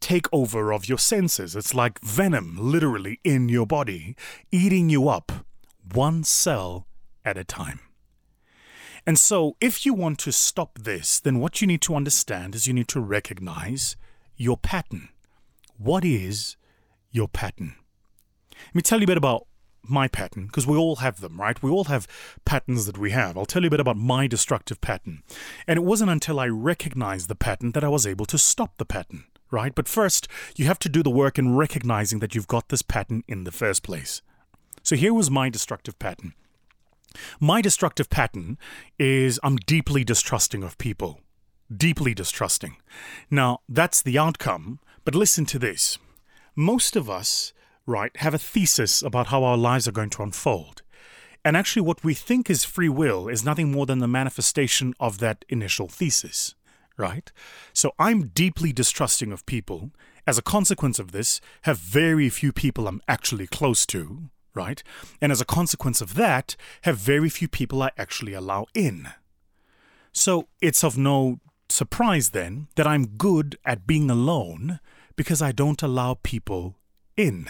takeover 0.00 0.72
of 0.74 0.88
your 0.88 0.98
senses. 0.98 1.56
It's 1.56 1.74
like 1.74 2.00
venom, 2.00 2.56
literally, 2.56 3.18
in 3.24 3.48
your 3.48 3.66
body, 3.66 4.14
eating 4.52 4.88
you 4.88 5.08
up, 5.08 5.32
one 5.92 6.22
cell 6.22 6.86
at 7.24 7.36
a 7.36 7.44
time. 7.44 7.80
And 9.06 9.18
so, 9.18 9.56
if 9.60 9.84
you 9.86 9.94
want 9.94 10.18
to 10.20 10.32
stop 10.32 10.78
this, 10.78 11.20
then 11.20 11.38
what 11.38 11.60
you 11.60 11.66
need 11.66 11.80
to 11.82 11.94
understand 11.94 12.54
is 12.54 12.66
you 12.66 12.74
need 12.74 12.88
to 12.88 13.00
recognize 13.00 13.96
your 14.36 14.56
pattern. 14.56 15.08
What 15.76 16.04
is 16.04 16.56
your 17.10 17.28
pattern? 17.28 17.74
Let 18.66 18.74
me 18.74 18.82
tell 18.82 18.98
you 18.98 19.04
a 19.04 19.06
bit 19.06 19.16
about 19.16 19.46
my 19.82 20.08
pattern, 20.08 20.46
because 20.46 20.66
we 20.66 20.76
all 20.76 20.96
have 20.96 21.20
them, 21.20 21.40
right? 21.40 21.62
We 21.62 21.70
all 21.70 21.84
have 21.84 22.06
patterns 22.44 22.86
that 22.86 22.98
we 22.98 23.10
have. 23.12 23.36
I'll 23.36 23.46
tell 23.46 23.62
you 23.62 23.68
a 23.68 23.70
bit 23.70 23.80
about 23.80 23.96
my 23.96 24.26
destructive 24.26 24.80
pattern. 24.80 25.22
And 25.66 25.78
it 25.78 25.82
wasn't 25.82 26.10
until 26.10 26.38
I 26.38 26.48
recognized 26.48 27.28
the 27.28 27.34
pattern 27.34 27.72
that 27.72 27.84
I 27.84 27.88
was 27.88 28.06
able 28.06 28.26
to 28.26 28.38
stop 28.38 28.76
the 28.76 28.84
pattern, 28.84 29.24
right? 29.50 29.74
But 29.74 29.88
first, 29.88 30.28
you 30.56 30.66
have 30.66 30.78
to 30.80 30.88
do 30.88 31.02
the 31.02 31.10
work 31.10 31.38
in 31.38 31.56
recognizing 31.56 32.18
that 32.18 32.34
you've 32.34 32.46
got 32.46 32.68
this 32.68 32.82
pattern 32.82 33.24
in 33.26 33.44
the 33.44 33.52
first 33.52 33.82
place. 33.82 34.20
So 34.82 34.96
here 34.96 35.14
was 35.14 35.30
my 35.30 35.48
destructive 35.48 35.98
pattern. 35.98 36.34
My 37.40 37.60
destructive 37.60 38.10
pattern 38.10 38.58
is 38.98 39.40
I'm 39.42 39.56
deeply 39.56 40.04
distrusting 40.04 40.62
of 40.62 40.78
people. 40.78 41.20
Deeply 41.74 42.14
distrusting. 42.14 42.76
Now, 43.30 43.60
that's 43.68 44.02
the 44.02 44.18
outcome, 44.18 44.80
but 45.04 45.14
listen 45.14 45.44
to 45.46 45.58
this. 45.58 45.98
Most 46.56 46.96
of 46.96 47.08
us 47.08 47.52
right, 47.90 48.16
have 48.16 48.34
a 48.34 48.38
thesis 48.38 49.02
about 49.02 49.28
how 49.28 49.44
our 49.44 49.56
lives 49.56 49.86
are 49.86 49.92
going 49.92 50.10
to 50.10 50.22
unfold. 50.22 50.82
And 51.44 51.56
actually, 51.56 51.82
what 51.82 52.04
we 52.04 52.14
think 52.14 52.50
is 52.50 52.64
free 52.64 52.88
will 52.88 53.28
is 53.28 53.44
nothing 53.44 53.72
more 53.72 53.86
than 53.86 53.98
the 53.98 54.08
manifestation 54.08 54.94
of 55.00 55.18
that 55.18 55.44
initial 55.48 55.88
thesis, 55.88 56.54
right? 56.96 57.32
So 57.72 57.92
I'm 57.98 58.28
deeply 58.28 58.72
distrusting 58.72 59.32
of 59.32 59.46
people. 59.46 59.90
As 60.26 60.36
a 60.36 60.42
consequence 60.42 60.98
of 60.98 61.12
this, 61.12 61.40
have 61.62 61.78
very 61.78 62.28
few 62.28 62.52
people 62.52 62.86
I'm 62.86 63.00
actually 63.08 63.46
close 63.46 63.86
to, 63.86 64.30
right? 64.54 64.82
And 65.20 65.32
as 65.32 65.40
a 65.40 65.44
consequence 65.46 66.00
of 66.00 66.14
that, 66.14 66.56
have 66.82 66.98
very 66.98 67.28
few 67.28 67.48
people 67.48 67.82
I 67.82 67.90
actually 67.96 68.32
allow 68.32 68.66
in. 68.74 69.08
So 70.12 70.48
it's 70.60 70.82
of 70.84 70.98
no 70.98 71.40
surprise 71.68 72.30
then 72.30 72.68
that 72.76 72.86
I'm 72.86 73.06
good 73.06 73.56
at 73.64 73.86
being 73.86 74.10
alone 74.10 74.80
because 75.16 75.40
I 75.40 75.52
don't 75.52 75.82
allow 75.82 76.14
people 76.22 76.76
in. 77.16 77.48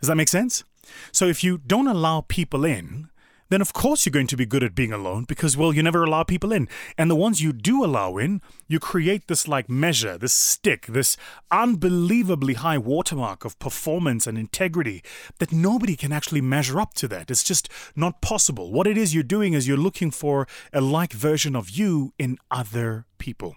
Does 0.00 0.08
that 0.08 0.16
make 0.16 0.28
sense? 0.28 0.64
So 1.12 1.26
if 1.26 1.42
you 1.42 1.58
don't 1.58 1.88
allow 1.88 2.20
people 2.22 2.64
in, 2.64 3.08
then 3.50 3.60
of 3.60 3.72
course 3.72 4.04
you're 4.04 4.12
going 4.12 4.26
to 4.28 4.36
be 4.36 4.46
good 4.46 4.62
at 4.62 4.74
being 4.74 4.92
alone 4.92 5.24
because, 5.24 5.56
well, 5.56 5.72
you 5.72 5.82
never 5.82 6.04
allow 6.04 6.22
people 6.22 6.52
in. 6.52 6.68
And 6.96 7.10
the 7.10 7.16
ones 7.16 7.42
you 7.42 7.52
do 7.52 7.84
allow 7.84 8.16
in, 8.16 8.40
you 8.68 8.78
create 8.78 9.28
this 9.28 9.46
like 9.46 9.68
measure, 9.68 10.16
this 10.18 10.32
stick, 10.32 10.86
this 10.86 11.16
unbelievably 11.50 12.54
high 12.54 12.78
watermark 12.78 13.44
of 13.44 13.58
performance 13.58 14.26
and 14.26 14.38
integrity 14.38 15.02
that 15.38 15.52
nobody 15.52 15.96
can 15.96 16.12
actually 16.12 16.40
measure 16.40 16.80
up 16.80 16.94
to 16.94 17.08
that. 17.08 17.30
It's 17.30 17.44
just 17.44 17.68
not 17.94 18.20
possible. 18.20 18.72
What 18.72 18.86
it 18.86 18.96
is 18.96 19.14
you're 19.14 19.22
doing 19.22 19.52
is 19.52 19.68
you're 19.68 19.76
looking 19.76 20.10
for 20.10 20.46
a 20.72 20.80
like 20.80 21.12
version 21.12 21.54
of 21.54 21.70
you 21.70 22.12
in 22.18 22.38
other 22.50 23.06
people. 23.18 23.56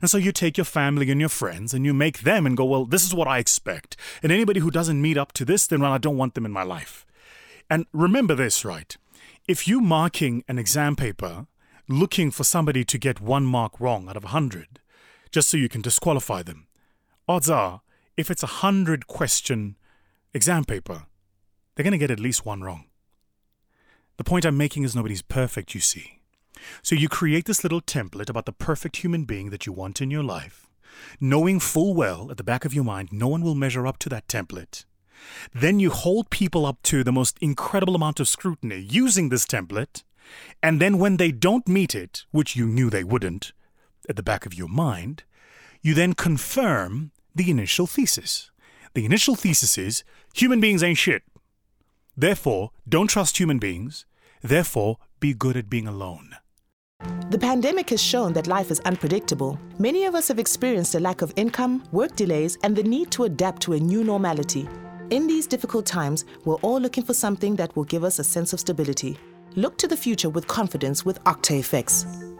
And 0.00 0.10
so 0.10 0.18
you 0.18 0.32
take 0.32 0.58
your 0.58 0.64
family 0.64 1.10
and 1.10 1.20
your 1.20 1.28
friends 1.28 1.72
and 1.72 1.86
you 1.86 1.94
make 1.94 2.20
them 2.20 2.46
and 2.46 2.56
go, 2.56 2.64
well, 2.64 2.84
this 2.84 3.04
is 3.04 3.14
what 3.14 3.28
I 3.28 3.38
expect. 3.38 3.96
And 4.22 4.30
anybody 4.30 4.60
who 4.60 4.70
doesn't 4.70 5.00
meet 5.00 5.16
up 5.16 5.32
to 5.32 5.44
this, 5.44 5.66
then 5.66 5.80
well, 5.80 5.92
I 5.92 5.98
don't 5.98 6.16
want 6.16 6.34
them 6.34 6.44
in 6.44 6.52
my 6.52 6.62
life. 6.62 7.06
And 7.70 7.86
remember 7.92 8.34
this, 8.34 8.64
right? 8.64 8.96
If 9.46 9.68
you're 9.68 9.82
marking 9.82 10.42
an 10.48 10.58
exam 10.58 10.96
paper 10.96 11.46
looking 11.86 12.30
for 12.30 12.44
somebody 12.44 12.82
to 12.82 12.96
get 12.96 13.20
one 13.20 13.44
mark 13.44 13.78
wrong 13.78 14.08
out 14.08 14.16
of 14.16 14.24
a 14.24 14.28
hundred, 14.28 14.80
just 15.30 15.50
so 15.50 15.58
you 15.58 15.68
can 15.68 15.82
disqualify 15.82 16.42
them, 16.42 16.66
odds 17.28 17.50
are, 17.50 17.82
if 18.16 18.30
it's 18.30 18.42
a 18.42 18.64
hundred 18.64 19.06
question 19.06 19.76
exam 20.32 20.64
paper, 20.64 21.04
they're 21.74 21.84
going 21.84 21.92
to 21.92 21.98
get 21.98 22.10
at 22.10 22.18
least 22.18 22.46
one 22.46 22.62
wrong. 22.62 22.86
The 24.16 24.24
point 24.24 24.46
I'm 24.46 24.56
making 24.56 24.84
is 24.84 24.96
nobody's 24.96 25.20
perfect, 25.20 25.74
you 25.74 25.80
see. 25.82 26.20
So 26.80 26.94
you 26.94 27.10
create 27.10 27.44
this 27.44 27.62
little 27.62 27.82
template 27.82 28.30
about 28.30 28.46
the 28.46 28.52
perfect 28.52 28.96
human 28.96 29.24
being 29.26 29.50
that 29.50 29.66
you 29.66 29.74
want 29.74 30.00
in 30.00 30.10
your 30.10 30.24
life, 30.24 30.70
knowing 31.20 31.60
full 31.60 31.92
well 31.92 32.30
at 32.30 32.38
the 32.38 32.44
back 32.44 32.64
of 32.64 32.72
your 32.72 32.84
mind 32.84 33.10
no 33.12 33.28
one 33.28 33.42
will 33.42 33.54
measure 33.54 33.86
up 33.86 33.98
to 33.98 34.08
that 34.08 34.26
template. 34.26 34.86
Then 35.54 35.80
you 35.80 35.90
hold 35.90 36.30
people 36.30 36.66
up 36.66 36.82
to 36.84 37.04
the 37.04 37.12
most 37.12 37.38
incredible 37.40 37.94
amount 37.94 38.20
of 38.20 38.28
scrutiny 38.28 38.78
using 38.78 39.28
this 39.28 39.46
template, 39.46 40.02
and 40.62 40.80
then 40.80 40.98
when 40.98 41.16
they 41.16 41.32
don't 41.32 41.68
meet 41.68 41.94
it, 41.94 42.24
which 42.30 42.56
you 42.56 42.66
knew 42.66 42.90
they 42.90 43.04
wouldn't, 43.04 43.52
at 44.08 44.16
the 44.16 44.22
back 44.22 44.46
of 44.46 44.54
your 44.54 44.68
mind, 44.68 45.24
you 45.82 45.94
then 45.94 46.14
confirm 46.14 47.10
the 47.34 47.50
initial 47.50 47.86
thesis. 47.86 48.50
The 48.94 49.04
initial 49.04 49.34
thesis 49.34 49.76
is 49.76 50.04
human 50.34 50.60
beings 50.60 50.82
ain't 50.82 50.98
shit. 50.98 51.22
Therefore, 52.16 52.70
don't 52.88 53.08
trust 53.08 53.38
human 53.38 53.58
beings. 53.58 54.06
Therefore, 54.42 54.98
be 55.20 55.34
good 55.34 55.56
at 55.56 55.68
being 55.68 55.88
alone. 55.88 56.36
The 57.30 57.38
pandemic 57.38 57.90
has 57.90 58.02
shown 58.02 58.32
that 58.34 58.46
life 58.46 58.70
is 58.70 58.80
unpredictable. 58.80 59.58
Many 59.78 60.04
of 60.04 60.14
us 60.14 60.28
have 60.28 60.38
experienced 60.38 60.94
a 60.94 61.00
lack 61.00 61.22
of 61.22 61.32
income, 61.36 61.82
work 61.92 62.14
delays, 62.14 62.56
and 62.62 62.76
the 62.76 62.82
need 62.82 63.10
to 63.12 63.24
adapt 63.24 63.62
to 63.62 63.72
a 63.72 63.80
new 63.80 64.04
normality. 64.04 64.68
In 65.10 65.26
these 65.26 65.46
difficult 65.46 65.86
times, 65.86 66.24
we're 66.44 66.56
all 66.56 66.80
looking 66.80 67.04
for 67.04 67.14
something 67.14 67.56
that 67.56 67.74
will 67.76 67.84
give 67.84 68.04
us 68.04 68.18
a 68.18 68.24
sense 68.24 68.52
of 68.52 68.60
stability. 68.60 69.18
Look 69.54 69.76
to 69.78 69.86
the 69.86 69.96
future 69.96 70.30
with 70.30 70.46
confidence 70.46 71.04
with 71.04 71.22
OctaFX. 71.24 72.38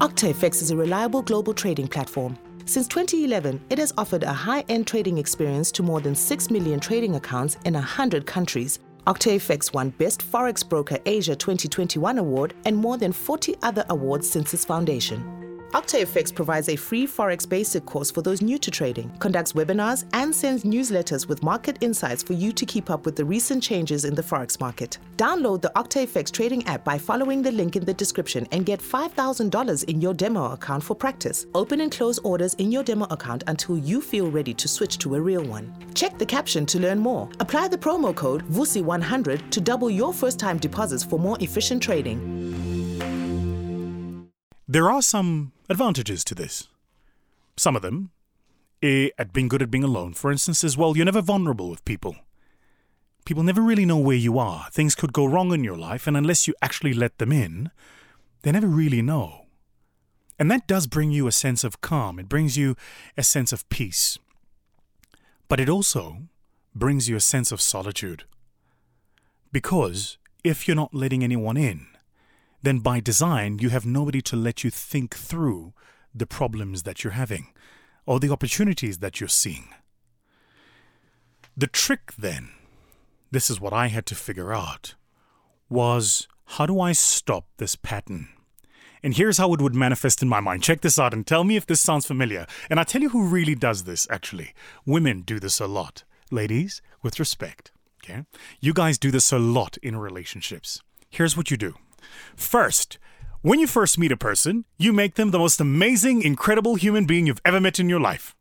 OctaFX 0.00 0.62
is 0.62 0.70
a 0.70 0.76
reliable 0.76 1.22
global 1.22 1.54
trading 1.54 1.88
platform. 1.88 2.36
Since 2.66 2.88
2011, 2.88 3.60
it 3.70 3.78
has 3.78 3.92
offered 3.96 4.22
a 4.24 4.32
high 4.32 4.64
end 4.68 4.86
trading 4.86 5.18
experience 5.18 5.70
to 5.72 5.82
more 5.82 6.00
than 6.00 6.14
6 6.14 6.50
million 6.50 6.80
trading 6.80 7.16
accounts 7.16 7.56
in 7.64 7.74
100 7.74 8.26
countries 8.26 8.80
OctaFX 9.06 9.72
won 9.72 9.90
Best 9.90 10.20
Forex 10.20 10.66
Broker 10.68 10.98
Asia 11.06 11.34
2021 11.34 12.18
award 12.18 12.54
and 12.64 12.76
more 12.76 12.98
than 12.98 13.12
40 13.12 13.56
other 13.62 13.84
awards 13.88 14.28
since 14.28 14.52
its 14.52 14.64
foundation. 14.64 15.39
OctaFX 15.72 16.34
provides 16.34 16.68
a 16.68 16.74
free 16.74 17.06
Forex 17.06 17.48
basic 17.48 17.86
course 17.86 18.10
for 18.10 18.22
those 18.22 18.42
new 18.42 18.58
to 18.58 18.72
trading, 18.72 19.08
conducts 19.20 19.52
webinars, 19.52 20.04
and 20.12 20.34
sends 20.34 20.64
newsletters 20.64 21.28
with 21.28 21.44
market 21.44 21.78
insights 21.80 22.24
for 22.24 22.32
you 22.32 22.50
to 22.50 22.66
keep 22.66 22.90
up 22.90 23.06
with 23.06 23.14
the 23.14 23.24
recent 23.24 23.62
changes 23.62 24.04
in 24.04 24.16
the 24.16 24.22
Forex 24.22 24.58
market. 24.58 24.98
Download 25.16 25.62
the 25.62 25.70
OctaFX 25.76 26.32
trading 26.32 26.66
app 26.66 26.82
by 26.82 26.98
following 26.98 27.40
the 27.40 27.52
link 27.52 27.76
in 27.76 27.84
the 27.84 27.94
description 27.94 28.48
and 28.50 28.66
get 28.66 28.80
$5,000 28.80 29.84
in 29.84 30.00
your 30.00 30.12
demo 30.12 30.54
account 30.54 30.82
for 30.82 30.96
practice. 30.96 31.46
Open 31.54 31.82
and 31.82 31.92
close 31.92 32.18
orders 32.18 32.54
in 32.54 32.72
your 32.72 32.82
demo 32.82 33.06
account 33.10 33.44
until 33.46 33.78
you 33.78 34.00
feel 34.00 34.28
ready 34.28 34.52
to 34.54 34.66
switch 34.66 34.98
to 34.98 35.14
a 35.14 35.20
real 35.20 35.44
one. 35.44 35.72
Check 35.94 36.18
the 36.18 36.26
caption 36.26 36.66
to 36.66 36.80
learn 36.80 36.98
more. 36.98 37.28
Apply 37.38 37.68
the 37.68 37.78
promo 37.78 38.12
code 38.12 38.42
VUSI100 38.48 39.50
to 39.50 39.60
double 39.60 39.88
your 39.88 40.12
first 40.12 40.40
time 40.40 40.58
deposits 40.58 41.04
for 41.04 41.20
more 41.20 41.36
efficient 41.38 41.80
trading. 41.80 43.19
There 44.70 44.88
are 44.88 45.02
some 45.02 45.50
advantages 45.68 46.22
to 46.22 46.32
this. 46.32 46.68
Some 47.56 47.74
of 47.74 47.82
them, 47.82 48.12
eh, 48.80 49.08
at 49.18 49.32
being 49.32 49.48
good 49.48 49.62
at 49.62 49.70
being 49.72 49.82
alone, 49.82 50.14
for 50.14 50.30
instance, 50.30 50.62
is 50.62 50.76
well, 50.76 50.96
you're 50.96 51.04
never 51.04 51.20
vulnerable 51.20 51.68
with 51.68 51.84
people. 51.84 52.14
People 53.24 53.42
never 53.42 53.62
really 53.62 53.84
know 53.84 53.98
where 53.98 54.16
you 54.16 54.38
are. 54.38 54.68
Things 54.70 54.94
could 54.94 55.12
go 55.12 55.26
wrong 55.26 55.52
in 55.52 55.64
your 55.64 55.76
life, 55.76 56.06
and 56.06 56.16
unless 56.16 56.46
you 56.46 56.54
actually 56.62 56.94
let 56.94 57.18
them 57.18 57.32
in, 57.32 57.72
they 58.42 58.52
never 58.52 58.68
really 58.68 59.02
know. 59.02 59.46
And 60.38 60.48
that 60.52 60.68
does 60.68 60.86
bring 60.86 61.10
you 61.10 61.26
a 61.26 61.32
sense 61.32 61.64
of 61.64 61.80
calm, 61.80 62.20
it 62.20 62.28
brings 62.28 62.56
you 62.56 62.76
a 63.16 63.24
sense 63.24 63.52
of 63.52 63.68
peace. 63.70 64.20
But 65.48 65.58
it 65.58 65.68
also 65.68 66.28
brings 66.76 67.08
you 67.08 67.16
a 67.16 67.20
sense 67.20 67.50
of 67.50 67.60
solitude. 67.60 68.22
Because 69.50 70.16
if 70.44 70.68
you're 70.68 70.76
not 70.76 70.94
letting 70.94 71.24
anyone 71.24 71.56
in, 71.56 71.88
then 72.62 72.80
by 72.80 73.00
design, 73.00 73.58
you 73.58 73.70
have 73.70 73.86
nobody 73.86 74.20
to 74.22 74.36
let 74.36 74.64
you 74.64 74.70
think 74.70 75.14
through 75.14 75.72
the 76.14 76.26
problems 76.26 76.82
that 76.82 77.02
you're 77.02 77.12
having 77.12 77.48
or 78.06 78.18
the 78.20 78.30
opportunities 78.30 78.98
that 78.98 79.20
you're 79.20 79.28
seeing. 79.28 79.68
The 81.56 81.66
trick 81.66 82.12
then, 82.18 82.50
this 83.30 83.50
is 83.50 83.60
what 83.60 83.72
I 83.72 83.88
had 83.88 84.06
to 84.06 84.14
figure 84.14 84.52
out, 84.52 84.94
was 85.68 86.26
how 86.44 86.66
do 86.66 86.80
I 86.80 86.92
stop 86.92 87.46
this 87.58 87.76
pattern? 87.76 88.28
And 89.02 89.14
here's 89.14 89.38
how 89.38 89.52
it 89.54 89.60
would 89.60 89.74
manifest 89.74 90.22
in 90.22 90.28
my 90.28 90.40
mind. 90.40 90.62
Check 90.62 90.82
this 90.82 90.98
out 90.98 91.14
and 91.14 91.26
tell 91.26 91.44
me 91.44 91.56
if 91.56 91.64
this 91.64 91.80
sounds 91.80 92.06
familiar. 92.06 92.46
And 92.68 92.78
I 92.78 92.84
tell 92.84 93.00
you 93.00 93.10
who 93.10 93.24
really 93.24 93.54
does 93.54 93.84
this, 93.84 94.06
actually. 94.10 94.52
Women 94.84 95.22
do 95.22 95.40
this 95.40 95.60
a 95.60 95.66
lot. 95.66 96.04
Ladies, 96.30 96.82
with 97.02 97.18
respect, 97.18 97.72
okay? 98.04 98.24
You 98.60 98.74
guys 98.74 98.98
do 98.98 99.10
this 99.10 99.32
a 99.32 99.38
lot 99.38 99.78
in 99.78 99.96
relationships. 99.96 100.82
Here's 101.08 101.36
what 101.36 101.50
you 101.50 101.56
do 101.56 101.74
First, 102.36 102.98
when 103.42 103.58
you 103.58 103.66
first 103.66 103.96
meet 103.96 104.12
a 104.12 104.18
person, 104.18 104.66
you 104.76 104.92
make 104.92 105.14
them 105.14 105.30
the 105.30 105.38
most 105.38 105.62
amazing, 105.62 106.20
incredible 106.20 106.74
human 106.74 107.06
being 107.06 107.26
you've 107.26 107.40
ever 107.42 107.58
met 107.58 107.80
in 107.80 107.88
your 107.88 107.98
life. 107.98 108.36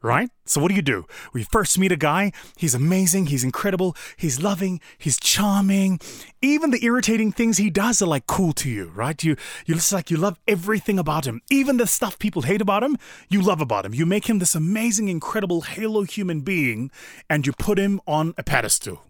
Right? 0.00 0.30
So, 0.46 0.62
what 0.62 0.68
do 0.68 0.74
you 0.74 0.80
do? 0.80 1.04
We 1.34 1.42
first 1.42 1.78
meet 1.78 1.92
a 1.92 1.96
guy, 1.96 2.32
he's 2.56 2.74
amazing, 2.74 3.26
he's 3.26 3.44
incredible, 3.44 3.94
he's 4.16 4.42
loving, 4.42 4.80
he's 4.96 5.18
charming. 5.18 6.00
Even 6.40 6.70
the 6.70 6.82
irritating 6.84 7.32
things 7.32 7.58
he 7.58 7.68
does 7.68 8.00
are 8.00 8.06
like 8.06 8.26
cool 8.26 8.54
to 8.54 8.70
you, 8.70 8.92
right? 8.94 9.22
You, 9.22 9.36
you 9.66 9.74
just 9.74 9.92
like 9.92 10.10
you 10.10 10.16
love 10.16 10.38
everything 10.48 10.98
about 10.98 11.26
him. 11.26 11.42
Even 11.50 11.76
the 11.76 11.86
stuff 11.86 12.18
people 12.18 12.42
hate 12.42 12.62
about 12.62 12.82
him, 12.82 12.96
you 13.28 13.42
love 13.42 13.60
about 13.60 13.84
him. 13.84 13.92
You 13.92 14.06
make 14.06 14.28
him 14.28 14.38
this 14.38 14.54
amazing, 14.54 15.08
incredible 15.08 15.62
halo 15.62 16.02
human 16.04 16.40
being 16.40 16.90
and 17.28 17.46
you 17.46 17.52
put 17.52 17.78
him 17.78 18.00
on 18.06 18.32
a 18.38 18.42
pedestal. 18.42 19.02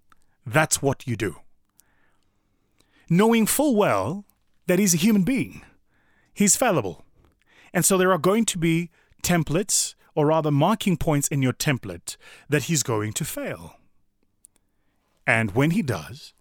That's 0.44 0.82
what 0.82 1.06
you 1.06 1.16
do 1.16 1.36
knowing 3.08 3.46
full 3.46 3.76
well 3.76 4.24
that 4.66 4.78
he's 4.78 4.94
a 4.94 4.98
human 4.98 5.22
being. 5.22 5.62
He's 6.32 6.56
fallible. 6.56 7.04
And 7.72 7.84
so 7.84 7.98
there 7.98 8.12
are 8.12 8.18
going 8.18 8.44
to 8.46 8.58
be 8.58 8.90
templates, 9.22 9.94
or 10.14 10.26
rather 10.26 10.50
marking 10.50 10.96
points 10.96 11.28
in 11.28 11.42
your 11.42 11.52
template, 11.52 12.16
that 12.48 12.64
he's 12.64 12.82
going 12.82 13.12
to 13.14 13.24
fail. 13.24 13.76
And 15.26 15.52
when 15.52 15.72
he 15.72 15.82
does, 15.82 16.34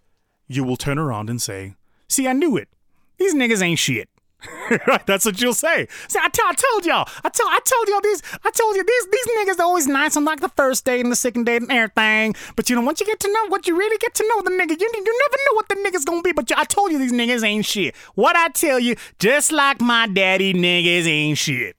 you 0.47 0.63
will 0.63 0.77
turn 0.77 0.99
around 0.99 1.29
and 1.29 1.41
say, 1.41 1.75
See, 2.07 2.27
I 2.27 2.33
knew 2.33 2.57
it. 2.57 2.69
These 3.17 3.33
niggas 3.33 3.61
ain't 3.61 3.79
shit. 3.79 4.09
right, 4.87 5.05
that's 5.05 5.25
what 5.25 5.41
you'll 5.41 5.53
say. 5.53 5.87
See, 6.07 6.19
I, 6.21 6.27
t- 6.29 6.41
I 6.45 6.53
told 6.53 6.85
y'all. 6.85 7.07
I 7.23 7.29
told 7.29 7.49
I 7.49 7.59
told 7.63 7.87
y'all 7.87 8.01
these. 8.01 8.21
I 8.43 8.51
told 8.51 8.75
you 8.75 8.83
these 8.83 9.07
these 9.11 9.27
niggas 9.37 9.59
are 9.59 9.63
always 9.63 9.87
nice 9.87 10.17
on 10.17 10.25
like 10.25 10.41
the 10.41 10.49
first 10.49 10.85
date 10.85 11.01
and 11.01 11.11
the 11.11 11.15
second 11.15 11.45
date 11.45 11.61
and 11.61 11.71
everything. 11.71 12.35
But 12.55 12.69
you 12.69 12.75
know, 12.75 12.81
once 12.81 12.99
you 12.99 13.05
get 13.05 13.19
to 13.21 13.31
know 13.31 13.47
what 13.49 13.67
you 13.67 13.77
really 13.77 13.97
get 13.97 14.13
to 14.15 14.23
know 14.27 14.41
the 14.41 14.51
nigga, 14.51 14.79
you 14.79 14.89
you 14.93 15.19
never 15.21 15.37
know 15.45 15.55
what 15.55 15.69
the 15.69 15.75
nigga's 15.75 16.05
gonna 16.05 16.21
be. 16.21 16.33
But 16.33 16.49
you, 16.49 16.55
I 16.57 16.65
told 16.65 16.91
you 16.91 16.99
these 16.99 17.13
niggas 17.13 17.43
ain't 17.43 17.65
shit. 17.65 17.95
What 18.15 18.35
I 18.35 18.49
tell 18.49 18.79
you, 18.79 18.95
just 19.19 19.51
like 19.51 19.81
my 19.81 20.07
daddy, 20.07 20.53
niggas 20.53 21.05
ain't 21.05 21.37
shit. 21.37 21.75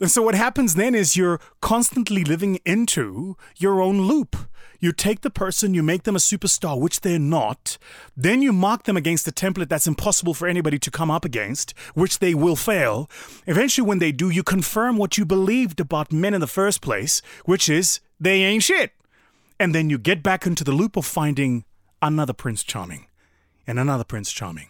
And 0.00 0.10
so 0.10 0.22
what 0.22 0.34
happens 0.34 0.74
then 0.74 0.94
is 0.94 1.16
you're 1.16 1.40
constantly 1.60 2.24
living 2.24 2.58
into 2.64 3.36
your 3.56 3.82
own 3.82 4.02
loop. 4.02 4.34
You 4.80 4.92
take 4.92 5.20
the 5.20 5.30
person, 5.30 5.74
you 5.74 5.82
make 5.82 6.04
them 6.04 6.16
a 6.16 6.18
superstar, 6.18 6.80
which 6.80 7.02
they're 7.02 7.18
not. 7.18 7.76
Then 8.16 8.40
you 8.40 8.50
mark 8.50 8.84
them 8.84 8.96
against 8.96 9.28
a 9.28 9.32
template 9.32 9.68
that's 9.68 9.86
impossible 9.86 10.32
for 10.32 10.48
anybody 10.48 10.78
to 10.78 10.90
come 10.90 11.10
up 11.10 11.24
against, 11.24 11.74
which 11.92 12.18
they 12.18 12.34
will 12.34 12.56
fail. 12.56 13.08
Eventually, 13.46 13.86
when 13.86 13.98
they 13.98 14.10
do, 14.10 14.30
you 14.30 14.42
confirm 14.42 14.96
what 14.96 15.18
you 15.18 15.26
believed 15.26 15.80
about 15.80 16.12
men 16.12 16.32
in 16.32 16.40
the 16.40 16.46
first 16.46 16.80
place, 16.80 17.20
which 17.44 17.68
is 17.68 18.00
they 18.18 18.42
ain't 18.42 18.62
shit. 18.62 18.92
And 19.58 19.74
then 19.74 19.90
you 19.90 19.98
get 19.98 20.22
back 20.22 20.46
into 20.46 20.64
the 20.64 20.72
loop 20.72 20.96
of 20.96 21.04
finding 21.04 21.64
another 22.00 22.32
Prince 22.32 22.62
Charming, 22.62 23.06
and 23.66 23.78
another 23.78 24.04
Prince 24.04 24.32
Charming, 24.32 24.68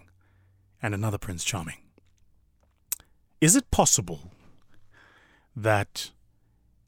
and 0.82 0.92
another 0.92 1.18
Prince 1.18 1.44
Charming. 1.44 1.76
Is 3.40 3.54
it 3.54 3.70
possible 3.70 4.32
that 5.54 6.10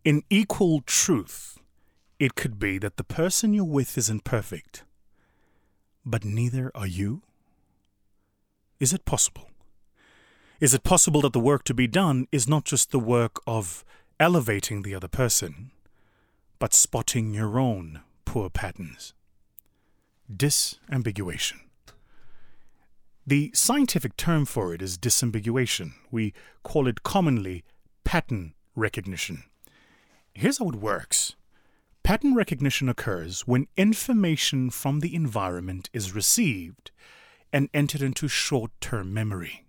in 0.04 0.24
equal 0.28 0.80
truth, 0.80 1.51
it 2.22 2.36
could 2.36 2.56
be 2.56 2.78
that 2.78 2.98
the 2.98 3.02
person 3.02 3.52
you're 3.52 3.64
with 3.64 3.98
isn't 3.98 4.22
perfect, 4.22 4.84
but 6.06 6.24
neither 6.24 6.70
are 6.72 6.86
you? 6.86 7.22
Is 8.78 8.92
it 8.92 9.04
possible? 9.04 9.50
Is 10.60 10.72
it 10.72 10.84
possible 10.84 11.22
that 11.22 11.32
the 11.32 11.40
work 11.40 11.64
to 11.64 11.74
be 11.74 11.88
done 11.88 12.28
is 12.30 12.46
not 12.46 12.64
just 12.64 12.92
the 12.92 13.00
work 13.00 13.40
of 13.44 13.84
elevating 14.20 14.82
the 14.82 14.94
other 14.94 15.08
person, 15.08 15.72
but 16.60 16.72
spotting 16.72 17.34
your 17.34 17.58
own 17.58 18.02
poor 18.24 18.48
patterns? 18.48 19.14
Disambiguation. 20.32 21.58
The 23.26 23.50
scientific 23.52 24.16
term 24.16 24.44
for 24.44 24.72
it 24.72 24.80
is 24.80 24.96
disambiguation. 24.96 25.94
We 26.12 26.34
call 26.62 26.86
it 26.86 27.02
commonly 27.02 27.64
pattern 28.04 28.54
recognition. 28.76 29.42
Here's 30.34 30.58
how 30.58 30.68
it 30.68 30.76
works 30.76 31.34
pattern 32.02 32.34
recognition 32.34 32.88
occurs 32.88 33.42
when 33.42 33.68
information 33.76 34.70
from 34.70 35.00
the 35.00 35.14
environment 35.14 35.88
is 35.92 36.14
received 36.14 36.90
and 37.52 37.68
entered 37.72 38.02
into 38.02 38.28
short 38.28 38.70
term 38.80 39.12
memory. 39.12 39.64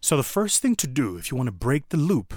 So, 0.00 0.16
the 0.16 0.22
first 0.22 0.60
thing 0.60 0.74
to 0.76 0.86
do 0.86 1.16
if 1.16 1.30
you 1.30 1.36
want 1.36 1.46
to 1.46 1.52
break 1.52 1.88
the 1.88 1.96
loop 1.96 2.34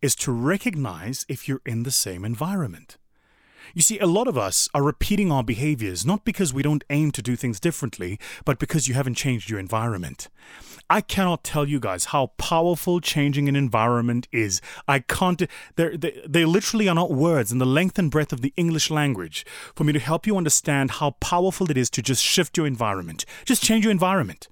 is 0.00 0.14
to 0.16 0.32
recognize 0.32 1.26
if 1.28 1.48
you're 1.48 1.62
in 1.66 1.82
the 1.82 1.90
same 1.90 2.24
environment. 2.24 2.96
You 3.74 3.82
see, 3.82 3.98
a 3.98 4.06
lot 4.06 4.28
of 4.28 4.38
us 4.38 4.68
are 4.74 4.82
repeating 4.82 5.30
our 5.32 5.42
behaviors 5.42 6.04
not 6.04 6.24
because 6.24 6.52
we 6.52 6.62
don't 6.62 6.84
aim 6.90 7.10
to 7.12 7.22
do 7.22 7.36
things 7.36 7.60
differently, 7.60 8.18
but 8.44 8.58
because 8.58 8.88
you 8.88 8.94
haven't 8.94 9.14
changed 9.14 9.50
your 9.50 9.58
environment. 9.58 10.28
I 10.90 11.00
cannot 11.00 11.44
tell 11.44 11.66
you 11.66 11.80
guys 11.80 12.06
how 12.06 12.32
powerful 12.36 13.00
changing 13.00 13.48
an 13.48 13.56
environment 13.56 14.28
is. 14.30 14.60
I 14.86 14.98
can't, 14.98 15.42
they 15.76 15.96
they 16.28 16.44
literally 16.44 16.88
are 16.88 16.94
not 16.94 17.10
words 17.10 17.50
in 17.50 17.58
the 17.58 17.66
length 17.66 17.98
and 17.98 18.10
breadth 18.10 18.32
of 18.32 18.42
the 18.42 18.52
English 18.56 18.90
language 18.90 19.46
for 19.74 19.84
me 19.84 19.92
to 19.94 19.98
help 19.98 20.26
you 20.26 20.36
understand 20.36 20.92
how 20.92 21.12
powerful 21.12 21.70
it 21.70 21.78
is 21.78 21.88
to 21.90 22.02
just 22.02 22.22
shift 22.22 22.56
your 22.56 22.66
environment. 22.66 23.24
Just 23.46 23.62
change 23.62 23.84
your 23.84 23.92
environment. 23.92 24.48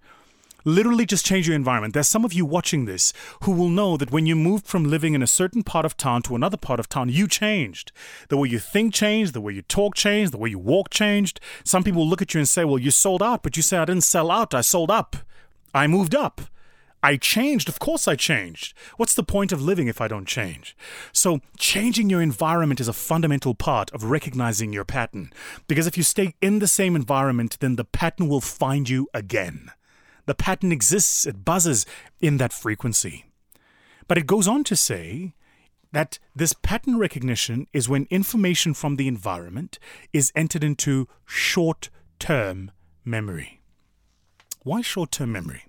Literally, 0.65 1.07
just 1.07 1.27
change 1.27 1.47
your 1.47 1.57
environment. 1.57 1.95
There's 1.95 2.09
some 2.09 2.25
of 2.25 2.33
you 2.33 2.45
watching 2.45 2.85
this 2.85 3.13
who 3.43 3.53
will 3.53 3.69
know 3.69 3.97
that 3.97 4.13
when 4.13 4.27
you 4.27 4.37
moved 4.37 4.67
from 4.67 4.85
living 4.85 5.15
in 5.15 5.23
a 5.23 5.27
certain 5.27 5.63
part 5.63 5.85
of 5.85 5.97
town 5.97 6.23
to 6.23 6.35
another 6.35 6.57
part 6.57 6.81
of 6.81 6.89
town, 6.89 7.09
you 7.09 7.27
changed. 7.27 7.93
The 8.29 8.37
way 8.37 8.49
you 8.49 8.59
think 8.59 8.95
changed, 8.95 9.33
the 9.33 9.41
way 9.41 9.53
you 9.53 9.63
talk 9.63 9.95
changed, 9.95 10.33
the 10.33 10.39
way 10.39 10.51
you 10.51 10.59
walk 10.59 10.91
changed. 10.91 11.41
Some 11.65 11.85
people 11.85 12.07
look 12.07 12.23
at 12.23 12.35
you 12.35 12.41
and 12.41 12.49
say, 12.49 12.65
Well, 12.65 12.79
you 12.79 12.91
sold 12.91 13.23
out, 13.23 13.43
but 13.43 13.57
you 13.57 13.63
say, 13.63 13.79
I 13.79 13.85
didn't 13.85 14.05
sell 14.05 14.31
out, 14.31 14.55
I 14.55 14.61
sold 14.61 14.91
up. 14.91 15.17
I 15.75 15.87
moved 15.87 16.15
up. 16.15 16.41
I 17.03 17.17
changed. 17.17 17.69
Of 17.69 17.79
course, 17.79 18.07
I 18.07 18.15
changed. 18.15 18.75
What's 18.97 19.15
the 19.15 19.23
point 19.23 19.53
of 19.53 19.63
living 19.63 19.89
if 19.89 20.01
I 20.01 20.09
don't 20.09 20.27
change? 20.27 20.77
So, 21.13 21.41
changing 21.57 22.11
your 22.11 22.21
environment 22.21 22.81
is 22.81 22.89
a 22.89 22.93
fundamental 22.93 23.55
part 23.55 23.91
of 23.93 24.05
recognizing 24.05 24.73
your 24.73 24.85
pattern. 24.85 25.33
Because 25.67 25.87
if 25.87 25.97
you 25.97 26.03
stay 26.03 26.35
in 26.43 26.59
the 26.59 26.69
same 26.69 26.95
environment, 26.95 27.57
then 27.61 27.77
the 27.77 27.85
pattern 27.85 28.29
will 28.29 28.43
find 28.43 28.89
you 28.89 29.09
again. 29.15 29.71
The 30.27 30.35
pattern 30.35 30.73
exists, 30.73 31.27
it 31.27 31.45
buzzes 31.45 31.87
in 32.21 32.37
that 32.39 32.53
frequency. 32.53 33.27
But 34.09 34.19
it 34.19 34.27
goes 34.27 34.49
on 34.49 34.65
to 34.65 34.77
say 34.77 35.35
that 35.93 36.19
this 36.35 36.53
pattern 36.53 36.99
recognition 36.99 37.67
is 37.73 37.89
when 37.89 38.07
information 38.11 38.75
from 38.75 38.97
the 38.97 39.09
environment 39.09 39.79
is 40.13 40.33
entered 40.35 40.65
into 40.65 41.09
short 41.27 41.91
term 42.19 42.71
memory. 43.05 43.61
Why 44.63 44.83
short 44.83 45.11
term 45.11 45.33
memory? 45.33 45.65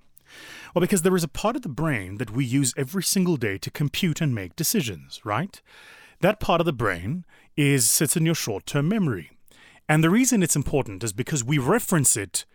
Well, 0.74 0.82
because 0.82 1.02
there 1.02 1.16
is 1.16 1.24
a 1.24 1.28
part 1.28 1.56
of 1.56 1.62
the 1.62 1.70
brain 1.70 2.18
that 2.18 2.32
we 2.32 2.46
use 2.46 2.74
every 2.78 3.04
single 3.04 3.38
day 3.38 3.58
to 3.58 3.72
compute 3.72 4.22
and 4.22 4.34
make 4.34 4.56
decisions, 4.56 5.22
right? 5.26 5.62
That 6.22 6.40
part 6.40 6.62
of 6.62 6.66
the 6.66 6.74
brain 6.74 7.26
is 7.58 7.90
sits 7.90 8.16
in 8.16 8.26
your 8.26 8.36
short 8.36 8.66
term 8.66 8.88
memory. 8.88 9.32
And 9.90 10.04
the 10.04 10.10
reason 10.10 10.42
it's 10.42 10.56
important 10.56 11.04
is 11.04 11.12
because 11.14 11.44
we 11.44 11.58
reference 11.58 12.16
it 12.16 12.46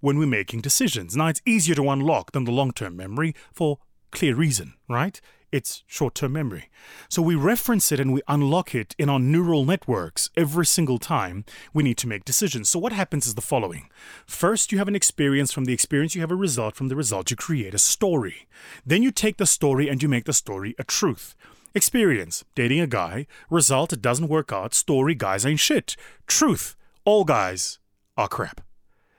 when 0.00 0.18
we're 0.18 0.26
making 0.26 0.60
decisions. 0.60 1.16
Now, 1.16 1.28
it's 1.28 1.42
easier 1.44 1.74
to 1.76 1.90
unlock 1.90 2.32
than 2.32 2.44
the 2.44 2.52
long 2.52 2.72
term 2.72 2.96
memory 2.96 3.34
for 3.52 3.78
clear 4.10 4.34
reason, 4.34 4.74
right? 4.88 5.20
It's 5.50 5.82
short 5.86 6.14
term 6.14 6.34
memory. 6.34 6.68
So 7.08 7.22
we 7.22 7.34
reference 7.34 7.90
it 7.90 8.00
and 8.00 8.12
we 8.12 8.20
unlock 8.28 8.74
it 8.74 8.94
in 8.98 9.08
our 9.08 9.18
neural 9.18 9.64
networks 9.64 10.28
every 10.36 10.66
single 10.66 10.98
time 10.98 11.44
we 11.72 11.82
need 11.82 11.96
to 11.98 12.06
make 12.06 12.26
decisions. 12.26 12.68
So 12.68 12.78
what 12.78 12.92
happens 12.92 13.26
is 13.26 13.34
the 13.34 13.40
following 13.40 13.88
First, 14.26 14.72
you 14.72 14.78
have 14.78 14.88
an 14.88 14.96
experience. 14.96 15.52
From 15.52 15.64
the 15.64 15.72
experience, 15.72 16.14
you 16.14 16.20
have 16.20 16.30
a 16.30 16.36
result. 16.36 16.76
From 16.76 16.88
the 16.88 16.96
result, 16.96 17.30
you 17.30 17.36
create 17.36 17.72
a 17.72 17.78
story. 17.78 18.46
Then 18.84 19.02
you 19.02 19.10
take 19.10 19.38
the 19.38 19.46
story 19.46 19.88
and 19.88 20.02
you 20.02 20.08
make 20.08 20.26
the 20.26 20.34
story 20.34 20.74
a 20.78 20.84
truth. 20.84 21.34
Experience 21.74 22.44
dating 22.54 22.80
a 22.80 22.86
guy. 22.86 23.26
Result, 23.48 23.92
it 23.92 24.02
doesn't 24.02 24.28
work 24.28 24.52
out. 24.52 24.74
Story, 24.74 25.14
guys 25.14 25.46
ain't 25.46 25.60
shit. 25.60 25.96
Truth, 26.26 26.76
all 27.04 27.24
guys 27.24 27.78
are 28.18 28.28
crap 28.28 28.67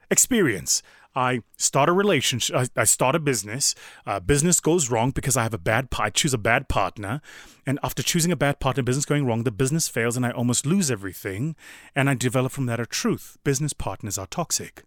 experience. 0.10 0.82
I 1.15 1.41
start 1.58 1.89
a 1.89 1.91
relationship. 1.91 2.69
I, 2.76 2.84
start 2.84 3.15
a 3.15 3.19
business. 3.19 3.74
Uh, 4.06 4.19
business 4.19 4.60
goes 4.60 4.91
wrong 4.91 5.10
because 5.12 5.36
I 5.36 5.43
have 5.43 5.54
a 5.54 5.58
bad. 5.58 5.88
I 5.98 6.12
choose 6.12 6.34
a 6.34 6.38
bad 6.38 6.69
partner, 6.69 7.22
and 7.65 7.80
after 7.84 8.04
choosing 8.04 8.32
a 8.32 8.36
bad 8.36 8.60
partner, 8.60 8.84
business 8.84 9.06
going 9.06 9.26
wrong, 9.26 9.43
the 9.43 9.52
business 9.52 9.88
fails, 9.88 10.15
and 10.15 10.26
I 10.26 10.32
almost 10.32 10.65
lose 10.65 10.91
everything. 10.91 11.56
And 11.95 12.10
I 12.10 12.13
develop 12.13 12.52
from 12.52 12.67
that 12.67 12.80
a 12.80 12.86
truth: 12.86 13.38
business 13.43 13.74
partners 13.74 14.17
are 14.17 14.28
toxic. 14.28 14.84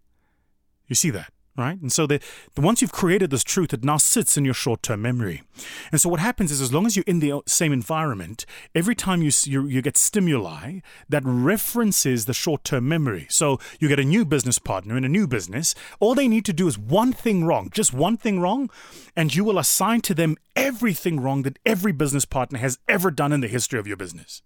You 0.86 0.94
see 0.94 1.10
that? 1.10 1.32
Right? 1.56 1.78
And 1.80 1.92
so 1.92 2.06
the, 2.06 2.20
once 2.56 2.80
you've 2.80 2.92
created 2.92 3.30
this 3.30 3.44
truth, 3.44 3.74
it 3.74 3.84
now 3.84 3.98
sits 3.98 4.36
in 4.36 4.44
your 4.44 4.54
short-term 4.54 5.02
memory. 5.02 5.42
And 5.90 6.00
so 6.00 6.08
what 6.08 6.20
happens 6.20 6.50
is, 6.50 6.60
as 6.60 6.72
long 6.72 6.86
as 6.86 6.96
you're 6.96 7.04
in 7.06 7.20
the 7.20 7.42
same 7.46 7.72
environment, 7.72 8.46
every 8.74 8.94
time 8.94 9.22
you 9.22 9.30
you, 9.44 9.66
you 9.66 9.82
get 9.82 9.98
stimuli 9.98 10.80
that 11.08 11.22
references 11.24 12.24
the 12.24 12.32
short-term 12.32 12.88
memory. 12.88 13.26
So 13.28 13.58
you 13.78 13.88
get 13.88 14.00
a 14.00 14.04
new 14.04 14.24
business 14.24 14.58
partner 14.58 14.96
in 14.96 15.04
a 15.04 15.08
new 15.08 15.26
business. 15.26 15.74
All 16.00 16.14
they 16.14 16.28
need 16.28 16.44
to 16.46 16.52
do 16.52 16.68
is 16.68 16.78
one 16.78 17.12
thing 17.12 17.44
wrong, 17.44 17.68
just 17.72 17.92
one 17.92 18.16
thing 18.16 18.40
wrong, 18.40 18.70
and 19.14 19.34
you 19.34 19.44
will 19.44 19.58
assign 19.58 20.00
to 20.02 20.14
them 20.14 20.36
everything 20.56 21.20
wrong 21.20 21.42
that 21.42 21.58
every 21.66 21.92
business 21.92 22.24
partner 22.24 22.58
has 22.58 22.78
ever 22.88 23.10
done 23.10 23.32
in 23.32 23.40
the 23.40 23.48
history 23.48 23.78
of 23.78 23.86
your 23.86 23.96
business. 23.96 24.42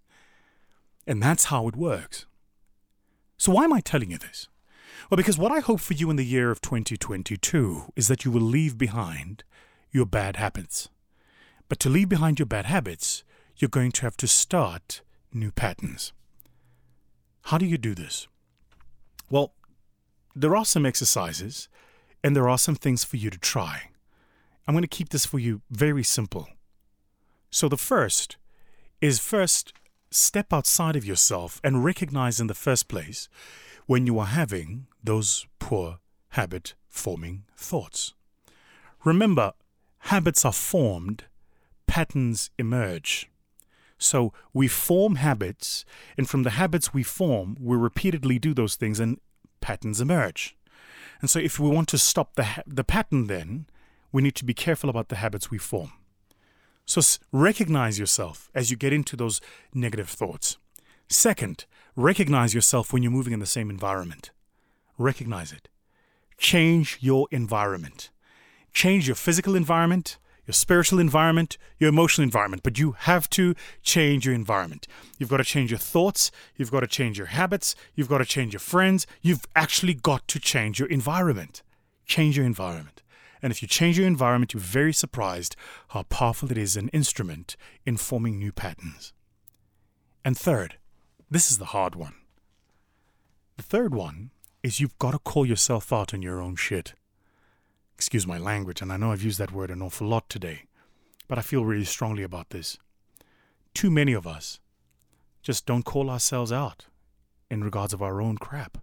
And 1.07 1.23
that's 1.23 1.45
how 1.45 1.69
it 1.69 1.77
works. 1.77 2.27
So 3.37 3.53
why 3.53 3.65
am 3.65 3.73
I 3.73 3.81
telling 3.81 4.11
you 4.11 4.19
this? 4.19 4.49
Well, 5.11 5.17
because 5.17 5.39
what 5.39 5.53
I 5.53 5.61
hope 5.61 5.81
for 5.81 5.95
you 5.95 6.11
in 6.11 6.17
the 6.17 6.25
year 6.25 6.51
of 6.51 6.61
2022 6.61 7.93
is 7.97 8.09
that 8.09 8.25
you 8.25 8.31
will 8.31 8.41
leave 8.41 8.77
behind 8.77 9.45
your 9.91 10.07
bad 10.07 10.37
habits. 10.37 10.89
But 11.69 11.79
to 11.81 11.89
leave 11.89 12.09
behind 12.09 12.39
your 12.39 12.47
bad 12.47 12.67
habits, 12.67 13.25
you're 13.57 13.69
going 13.69 13.93
to 13.93 14.03
have 14.03 14.17
to 14.19 14.29
start 14.29 15.03
new 15.33 15.51
patterns. 15.51 16.13
How 17.43 17.59
do 17.59 17.67
you 17.67 17.79
do 17.79 17.95
this? 17.95 18.29
Well, 19.31 19.53
there 20.35 20.57
are 20.57 20.65
some 20.65 20.87
exercises 20.87 21.69
and 22.23 22.35
there 22.35 22.49
are 22.49 22.59
some 22.59 22.75
things 22.75 23.05
for 23.05 23.17
you 23.17 23.31
to 23.31 23.39
try. 23.39 23.91
I'm 24.67 24.75
going 24.75 24.83
to 24.83 24.89
keep 24.89 25.11
this 25.11 25.27
for 25.27 25.39
you 25.39 25.63
very 25.71 26.03
simple. 26.03 26.49
So, 27.51 27.69
the 27.69 27.77
first 27.77 28.37
is 29.01 29.21
first 29.21 29.73
step 30.11 30.53
outside 30.53 30.97
of 30.97 31.05
yourself 31.05 31.61
and 31.63 31.85
recognize 31.85 32.41
in 32.41 32.49
the 32.49 32.55
first 32.55 32.89
place 32.89 33.29
when 33.87 34.07
you 34.07 34.19
are 34.19 34.27
having 34.27 34.87
those 35.03 35.47
poor 35.59 35.99
habit 36.31 36.75
forming 36.89 37.45
thoughts. 37.57 38.15
Remember, 39.05 39.53
habits 39.99 40.45
are 40.45 40.53
formed, 40.53 41.25
patterns 41.87 42.51
emerge. 42.59 43.31
So 43.99 44.33
we 44.53 44.69
form 44.69 45.17
habits, 45.17 45.85
and 46.19 46.29
from 46.29 46.43
the 46.43 46.51
habits 46.51 46.93
we 46.93 47.03
form, 47.03 47.57
we 47.61 47.77
repeatedly 47.77 48.39
do 48.39 48.53
those 48.53 48.77
things, 48.77 49.01
and 49.01 49.19
patterns 49.61 50.01
emerge. 50.01 50.57
And 51.21 51.31
so, 51.31 51.39
if 51.39 51.59
we 51.59 51.71
want 51.71 51.89
to 51.89 51.99
stop 51.99 52.35
the, 52.35 52.45
ha- 52.45 52.63
the 52.67 52.85
pattern, 52.85 53.27
then 53.27 53.67
we 54.13 54.21
need 54.21 54.35
to 54.35 54.45
be 54.45 54.53
careful 54.53 54.91
about 54.91 55.09
the 55.09 55.17
habits 55.17 55.51
we 55.51 55.57
form. 55.57 55.93
So, 56.85 56.99
s- 56.99 57.19
recognize 57.33 57.99
yourself 57.99 58.51
as 58.55 58.71
you 58.71 58.77
get 58.77 58.93
into 58.93 59.17
those 59.17 59.41
negative 59.73 60.11
thoughts. 60.11 60.59
Second, 61.09 61.67
recognize 61.95 62.55
yourself 62.55 62.93
when 62.93 63.03
you're 63.03 63.13
moving 63.13 63.33
in 63.33 63.41
the 63.41 63.47
same 63.47 63.71
environment. 63.71 64.31
Recognize 64.99 65.53
it. 65.53 65.69
Change 66.37 66.99
your 67.01 67.29
environment. 67.31 68.11
Change 68.73 69.07
your 69.07 69.15
physical 69.15 69.55
environment, 69.55 70.19
your 70.47 70.53
spiritual 70.53 70.99
environment, 70.99 71.59
your 71.79 71.89
emotional 71.89 72.25
environment, 72.25 72.63
but 72.63 72.79
you 72.79 72.93
have 72.93 73.29
to 73.31 73.55
change 73.83 74.27
your 74.27 74.35
environment. 74.35 74.87
You've 75.19 75.31
got 75.31 75.39
to 75.39 75.45
change 75.45 75.71
your 75.71 75.79
thoughts, 75.79 76.31
you've 76.57 76.71
got 76.71 76.81
to 76.81 76.87
change 76.87 77.19
your 77.19 77.29
habits, 77.29 77.75
you've 77.95 78.09
got 78.09 78.19
to 78.19 78.25
change 78.25 78.53
your 78.53 78.61
friends, 78.61 79.07
you've 79.23 79.47
actually 79.55 79.95
got 79.95 80.27
to 80.29 80.39
change 80.39 80.79
your 80.79 80.89
environment. 80.89 81.63
Change 82.05 82.37
your 82.37 82.47
environment. 82.47 83.03
And 83.43 83.51
if 83.51 83.63
you 83.63 83.69
change 83.69 83.99
your 83.99 84.07
environment, 84.07 84.55
you're 84.55 84.61
very 84.61 84.93
surprised 84.93 85.57
how 85.89 86.05
powerful 86.05 86.51
it 86.51 86.59
is 86.59 86.77
an 86.77 86.89
instrument 86.89 87.57
in 87.85 87.97
forming 87.97 88.39
new 88.39 88.53
patterns. 88.53 89.13
And 90.25 90.37
third, 90.37 90.77
this 91.31 91.51
is 91.51 91.59
the 91.59 91.67
hard 91.67 91.95
one. 91.95 92.15
The 93.57 93.63
third 93.63 93.95
one 93.95 94.31
is 94.63 94.81
you've 94.81 94.99
got 94.99 95.13
to 95.13 95.19
call 95.19 95.47
yourself 95.47 95.93
out 95.93 96.13
on 96.13 96.23
your 96.23 96.41
own 96.41 96.57
shit 96.57 96.95
excuse 97.97 98.27
my 98.27 98.37
language, 98.37 98.83
and 98.83 98.93
I 98.93 98.99
know 98.99 99.11
I've 99.11 99.23
used 99.23 99.39
that 99.39 99.53
word 99.53 99.71
an 99.71 99.81
awful 99.81 100.07
lot 100.07 100.29
today, 100.29 100.65
but 101.29 101.39
I 101.39 101.43
feel 101.43 101.65
really 101.65 101.87
strongly 101.87 102.23
about 102.23 102.51
this. 102.51 102.77
Too 103.73 103.91
many 103.91 104.13
of 104.13 104.27
us 104.27 104.61
just 105.43 105.65
don't 105.65 105.85
call 105.85 106.11
ourselves 106.11 106.53
out 106.53 106.87
in 107.51 107.65
regards 107.65 107.95
of 107.95 108.03
our 108.03 108.21
own 108.21 108.37
crap. 108.37 108.77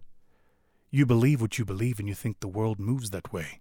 You 0.90 1.06
believe 1.06 1.40
what 1.40 1.58
you 1.58 1.64
believe 1.64 2.00
and 2.00 2.08
you 2.08 2.14
think 2.14 2.40
the 2.40 2.48
world 2.48 2.80
moves 2.80 3.10
that 3.10 3.32
way. 3.32 3.60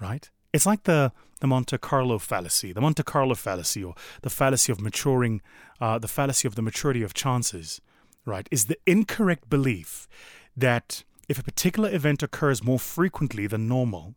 Right? 0.00 0.30
It's 0.56 0.66
like 0.66 0.84
the, 0.84 1.12
the 1.40 1.46
Monte 1.46 1.76
Carlo 1.76 2.18
fallacy, 2.18 2.72
the 2.72 2.80
Monte 2.80 3.02
Carlo 3.02 3.34
fallacy, 3.34 3.84
or 3.84 3.94
the 4.22 4.30
fallacy 4.30 4.72
of 4.72 4.80
maturing, 4.80 5.42
uh, 5.82 5.98
the 5.98 6.08
fallacy 6.08 6.48
of 6.48 6.54
the 6.54 6.62
maturity 6.62 7.02
of 7.02 7.12
chances, 7.12 7.82
right? 8.24 8.48
Is 8.50 8.64
the 8.64 8.78
incorrect 8.86 9.50
belief 9.50 10.08
that 10.56 11.04
if 11.28 11.38
a 11.38 11.42
particular 11.42 11.94
event 11.94 12.22
occurs 12.22 12.64
more 12.64 12.78
frequently 12.78 13.46
than 13.46 13.68
normal 13.68 14.14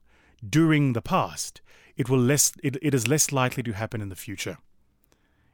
during 0.47 0.93
the 0.93 1.02
past, 1.02 1.62
it 1.97 2.10
will 2.10 2.19
less 2.19 2.54
it, 2.63 2.78
it 2.82 2.93
is 2.93 3.06
less 3.06 3.34
likely 3.34 3.62
to 3.63 3.73
happen 3.73 3.99
in 3.99 4.08
the 4.08 4.15
future. 4.15 4.60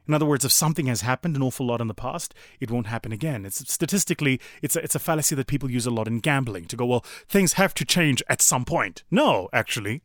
In 0.06 0.14
other 0.14 0.26
words, 0.26 0.44
if 0.44 0.52
something 0.52 0.86
has 0.86 1.00
happened 1.00 1.34
an 1.34 1.42
awful 1.42 1.66
lot 1.66 1.80
in 1.80 1.88
the 1.88 1.94
past, 1.94 2.32
it 2.60 2.70
won't 2.70 2.86
happen 2.86 3.10
again. 3.10 3.44
It's 3.44 3.72
statistically, 3.72 4.40
it's 4.62 4.76
a, 4.76 4.84
it's 4.84 4.94
a 4.94 5.00
fallacy 5.00 5.34
that 5.34 5.48
people 5.48 5.68
use 5.68 5.84
a 5.84 5.90
lot 5.90 6.06
in 6.06 6.20
gambling 6.20 6.66
to 6.66 6.76
go, 6.76 6.86
well, 6.86 7.04
things 7.28 7.54
have 7.54 7.74
to 7.74 7.84
change 7.84 8.22
at 8.28 8.40
some 8.40 8.64
point. 8.64 9.02
No, 9.10 9.48
actually, 9.52 10.02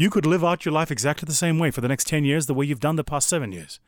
you 0.00 0.10
could 0.10 0.26
live 0.26 0.44
out 0.44 0.64
your 0.64 0.72
life 0.72 0.90
exactly 0.90 1.26
the 1.26 1.32
same 1.32 1.58
way 1.58 1.70
for 1.70 1.80
the 1.80 1.88
next 1.88 2.06
10 2.06 2.24
years, 2.24 2.46
the 2.46 2.54
way 2.54 2.66
you've 2.66 2.80
done 2.80 2.96
the 2.96 3.04
past 3.04 3.28
seven 3.28 3.52
years, 3.52 3.80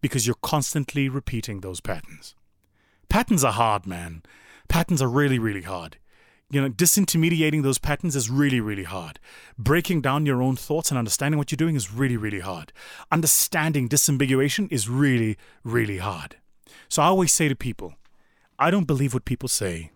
because 0.00 0.26
you're 0.26 0.36
constantly 0.42 1.08
repeating 1.08 1.60
those 1.60 1.80
patterns. 1.80 2.34
Patterns 3.08 3.44
are 3.44 3.52
hard, 3.52 3.86
man. 3.86 4.22
Patterns 4.68 5.02
are 5.02 5.08
really, 5.08 5.38
really 5.38 5.62
hard 5.62 5.98
you 6.50 6.60
know, 6.60 6.68
disintermediating 6.68 7.62
those 7.62 7.78
patterns 7.78 8.14
is 8.14 8.30
really, 8.30 8.60
really 8.60 8.84
hard. 8.84 9.18
Breaking 9.58 10.00
down 10.00 10.24
your 10.24 10.40
own 10.42 10.54
thoughts 10.54 10.90
and 10.90 10.98
understanding 10.98 11.36
what 11.38 11.50
you're 11.50 11.56
doing 11.56 11.74
is 11.74 11.92
really, 11.92 12.16
really 12.16 12.40
hard. 12.40 12.72
Understanding 13.10 13.88
disambiguation 13.88 14.70
is 14.70 14.88
really, 14.88 15.36
really 15.64 15.98
hard. 15.98 16.36
So 16.88 17.02
I 17.02 17.06
always 17.06 17.32
say 17.32 17.48
to 17.48 17.56
people, 17.56 17.94
I 18.58 18.70
don't 18.70 18.86
believe 18.86 19.14
what 19.14 19.24
people 19.24 19.48
say. 19.48 19.90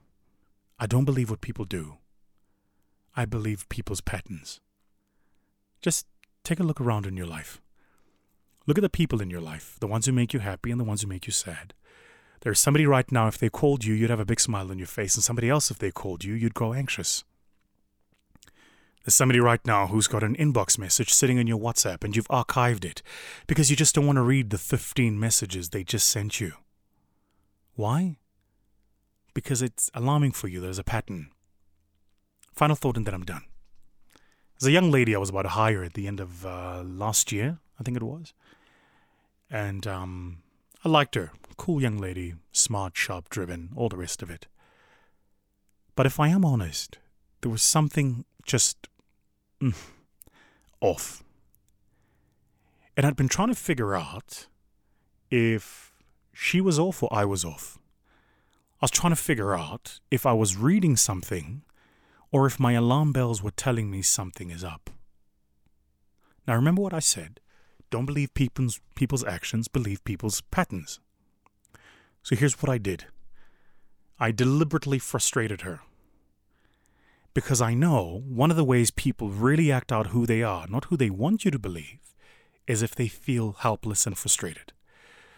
I 0.81 0.87
don't 0.87 1.05
believe 1.05 1.31
what 1.31 1.41
people 1.41 1.65
do. 1.65 1.99
I 3.15 3.25
believe 3.25 3.69
people's 3.69 4.01
patterns. 4.01 4.61
Just 5.81 6.07
take 6.45 6.61
a 6.61 6.65
look 6.65 6.81
around 6.81 7.07
in 7.07 7.17
your 7.17 7.27
life. 7.27 7.61
Look 8.67 8.79
at 8.79 8.83
the 8.83 8.91
people 8.91 9.23
in 9.23 9.31
your 9.31 9.41
life, 9.41 9.77
the 9.81 9.87
ones 9.87 10.07
who 10.07 10.13
make 10.13 10.33
you 10.33 10.41
happy 10.41 10.71
and 10.71 10.79
the 10.79 10.85
ones 10.85 11.03
who 11.03 11.09
make 11.09 11.27
you 11.27 11.33
sad. 11.33 11.75
There's 12.41 12.61
somebody 12.61 12.87
right 12.87 13.11
now, 13.11 13.27
if 13.27 13.39
they 13.39 13.49
called 13.49 13.85
you, 13.85 13.95
you'd 13.95 14.11
have 14.11 14.21
a 14.21 14.25
big 14.25 14.41
smile 14.41 14.71
on 14.71 14.79
your 14.79 14.87
face, 14.87 15.17
and 15.17 15.25
somebody 15.25 15.49
else, 15.49 15.71
if 15.71 15.79
they 15.79 15.91
called 15.91 16.23
you, 16.23 16.35
you'd 16.35 16.55
grow 16.55 16.73
anxious. 16.73 17.25
There's 19.09 19.15
somebody 19.15 19.41
right 19.41 19.65
now 19.65 19.87
who's 19.87 20.07
got 20.07 20.23
an 20.23 20.37
inbox 20.37 20.79
message 20.79 21.15
sitting 21.15 21.39
in 21.39 21.47
your 21.47 21.59
WhatsApp 21.59 22.05
and 22.05 22.15
you've 22.15 22.29
archived 22.29 22.85
it 22.85 23.01
because 23.47 23.71
you 23.71 23.77
just 23.77 23.95
don't 23.95 24.07
want 24.07 24.17
to 24.17 24.23
read 24.23 24.51
the 24.51 24.59
15 24.59 25.19
messages 25.19 25.71
they 25.71 25.83
just 25.83 26.11
sent 26.11 26.41
you. 26.41 26.53
Why? 27.75 28.19
Because 29.33 29.63
it's 29.63 29.91
alarming 29.95 30.33
for 30.33 30.49
you. 30.49 30.61
There's 30.61 30.79
a 30.79 30.85
pattern. 30.85 31.31
Final 32.53 32.77
thought, 32.77 32.99
and 32.99 33.07
then 33.07 33.15
I'm 33.15 33.25
done. 33.25 33.48
There's 34.59 34.69
a 34.71 34.73
young 34.73 34.91
lady 34.91 35.15
I 35.15 35.19
was 35.19 35.31
about 35.31 35.43
to 35.43 35.51
hire 35.51 35.85
at 35.85 35.95
the 35.95 36.09
end 36.09 36.19
of 36.19 36.45
uh, 36.45 36.83
last 36.85 37.31
year, 37.31 37.59
I 37.79 37.85
think 37.85 37.97
it 37.97 38.03
was. 38.03 38.35
And 39.49 39.87
um, 39.87 40.39
I 40.85 40.89
liked 40.89 41.15
her. 41.15 41.31
Cool 41.57 41.81
young 41.81 41.99
lady, 41.99 42.35
smart, 42.51 42.97
sharp, 42.97 43.29
driven, 43.29 43.71
all 43.77 43.89
the 43.89 43.97
rest 43.97 44.21
of 44.21 44.31
it. 44.31 44.49
But 45.95 46.07
if 46.07 46.19
I 46.19 46.29
am 46.29 46.45
honest, 46.45 46.99
there 47.41 47.51
was 47.51 47.63
something 47.63 48.25
just 48.45 48.89
mm, 49.63 49.77
off. 50.81 51.23
And 52.97 53.07
I'd 53.07 53.17
been 53.17 53.29
trying 53.29 53.49
to 53.49 53.55
figure 53.55 53.95
out 53.95 54.49
if 55.31 55.93
she 56.33 56.61
was 56.61 56.81
off 56.81 57.01
or 57.03 57.09
I 57.13 57.25
was 57.25 57.45
off. 57.45 57.79
I 58.81 58.85
was 58.85 58.91
trying 58.91 59.13
to 59.13 59.17
figure 59.17 59.55
out 59.55 60.01
if 60.11 60.27
I 60.27 60.33
was 60.33 60.57
reading 60.57 60.97
something 60.97 61.63
or 62.31 62.47
if 62.47 62.61
my 62.61 62.73
alarm 62.73 63.13
bells 63.13 63.43
were 63.43 63.51
telling 63.51 63.91
me 63.91 64.03
something 64.03 64.51
is 64.51 64.65
up. 64.65 64.91
Now, 66.47 66.55
remember 66.55 66.83
what 66.83 66.95
I 66.95 67.01
said 67.01 67.41
don't 67.91 68.07
believe 68.07 68.35
people's, 68.35 68.81
people's 68.95 69.25
actions, 69.25 69.69
believe 69.69 70.05
people's 70.05 70.41
patterns. 70.43 71.01
So 72.23 72.37
here's 72.37 72.61
what 72.61 72.71
I 72.71 72.79
did 72.79 73.07
I 74.19 74.31
deliberately 74.33 74.99
frustrated 74.99 75.63
her. 75.63 75.81
Because 77.35 77.61
I 77.61 77.75
know 77.75 78.23
one 78.27 78.51
of 78.51 78.57
the 78.57 78.65
ways 78.65 78.91
people 78.91 79.31
really 79.31 79.71
act 79.71 79.93
out 79.93 80.09
who 80.09 80.27
they 80.27 80.43
are, 80.43 80.67
not 80.67 80.87
who 80.87 80.97
they 80.97 81.11
want 81.11 81.45
you 81.45 81.51
to 81.51 81.59
believe, 81.59 82.01
is 82.67 82.83
if 82.83 82.95
they 82.95 83.09
feel 83.09 83.53
helpless 83.53 84.07
and 84.07 84.19
frustrated. 84.19 84.73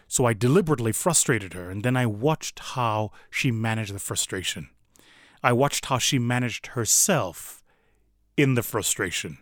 So 0.07 0.25
I 0.25 0.33
deliberately 0.33 0.91
frustrated 0.91 1.53
her, 1.53 1.69
and 1.69 1.83
then 1.83 1.95
I 1.95 2.05
watched 2.05 2.59
how 2.59 3.11
she 3.29 3.51
managed 3.51 3.93
the 3.93 3.99
frustration. 3.99 4.69
I 5.43 5.53
watched 5.53 5.85
how 5.85 5.97
she 5.97 6.19
managed 6.19 6.67
herself 6.67 7.63
in 8.37 8.55
the 8.55 8.63
frustration. 8.63 9.39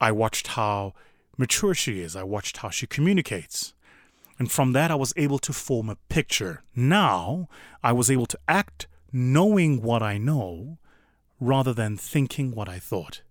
I 0.00 0.12
watched 0.12 0.48
how 0.48 0.94
mature 1.36 1.74
she 1.74 2.00
is. 2.00 2.14
I 2.14 2.22
watched 2.22 2.58
how 2.58 2.70
she 2.70 2.86
communicates. 2.86 3.74
And 4.38 4.50
from 4.50 4.72
that, 4.72 4.90
I 4.90 4.94
was 4.94 5.14
able 5.16 5.38
to 5.40 5.52
form 5.52 5.88
a 5.88 5.96
picture. 6.08 6.62
Now, 6.74 7.48
I 7.82 7.92
was 7.92 8.10
able 8.10 8.26
to 8.26 8.38
act 8.46 8.86
knowing 9.12 9.82
what 9.82 10.02
I 10.02 10.18
know 10.18 10.78
rather 11.40 11.72
than 11.72 11.96
thinking 11.96 12.52
what 12.52 12.68
I 12.68 12.78
thought. 12.78 13.22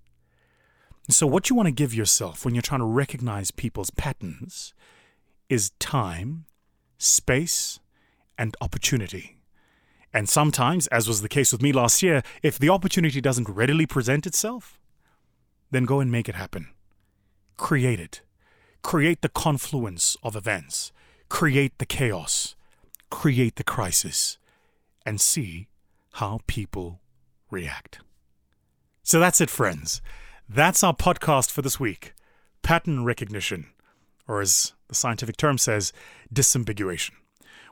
So, 1.09 1.27
what 1.27 1.49
you 1.49 1.55
want 1.55 1.67
to 1.67 1.71
give 1.71 1.93
yourself 1.93 2.43
when 2.43 2.55
you're 2.55 2.63
trying 2.63 2.79
to 2.79 2.85
recognize 2.85 3.51
people's 3.51 3.91
patterns 3.91 4.73
is 5.49 5.69
time, 5.79 6.45
space, 6.97 7.79
and 8.39 8.57
opportunity. 8.59 9.34
And 10.15 10.29
sometimes, 10.29 10.87
as 10.87 11.09
was 11.09 11.21
the 11.21 11.27
case 11.27 11.51
with 11.51 11.61
me 11.61 11.73
last 11.73 12.01
year, 12.01 12.23
if 12.41 12.57
the 12.57 12.69
opportunity 12.69 13.19
doesn't 13.19 13.49
readily 13.49 13.85
present 13.85 14.25
itself, 14.25 14.79
then 15.71 15.83
go 15.83 15.99
and 15.99 16.09
make 16.09 16.29
it 16.29 16.35
happen. 16.35 16.69
Create 17.57 17.99
it. 17.99 18.21
Create 18.81 19.21
the 19.21 19.27
confluence 19.27 20.15
of 20.23 20.37
events. 20.37 20.93
Create 21.27 21.77
the 21.79 21.85
chaos. 21.85 22.55
Create 23.09 23.57
the 23.57 23.63
crisis. 23.65 24.37
And 25.05 25.19
see 25.19 25.67
how 26.13 26.39
people 26.47 27.01
react. 27.51 27.99
So 29.03 29.19
that's 29.19 29.41
it, 29.41 29.49
friends. 29.49 30.01
That's 30.47 30.81
our 30.81 30.95
podcast 30.95 31.51
for 31.51 31.61
this 31.61 31.77
week 31.77 32.13
pattern 32.61 33.03
recognition, 33.03 33.67
or 34.29 34.39
as 34.39 34.71
the 34.87 34.95
scientific 34.95 35.35
term 35.35 35.57
says, 35.57 35.91
disambiguation. 36.33 37.11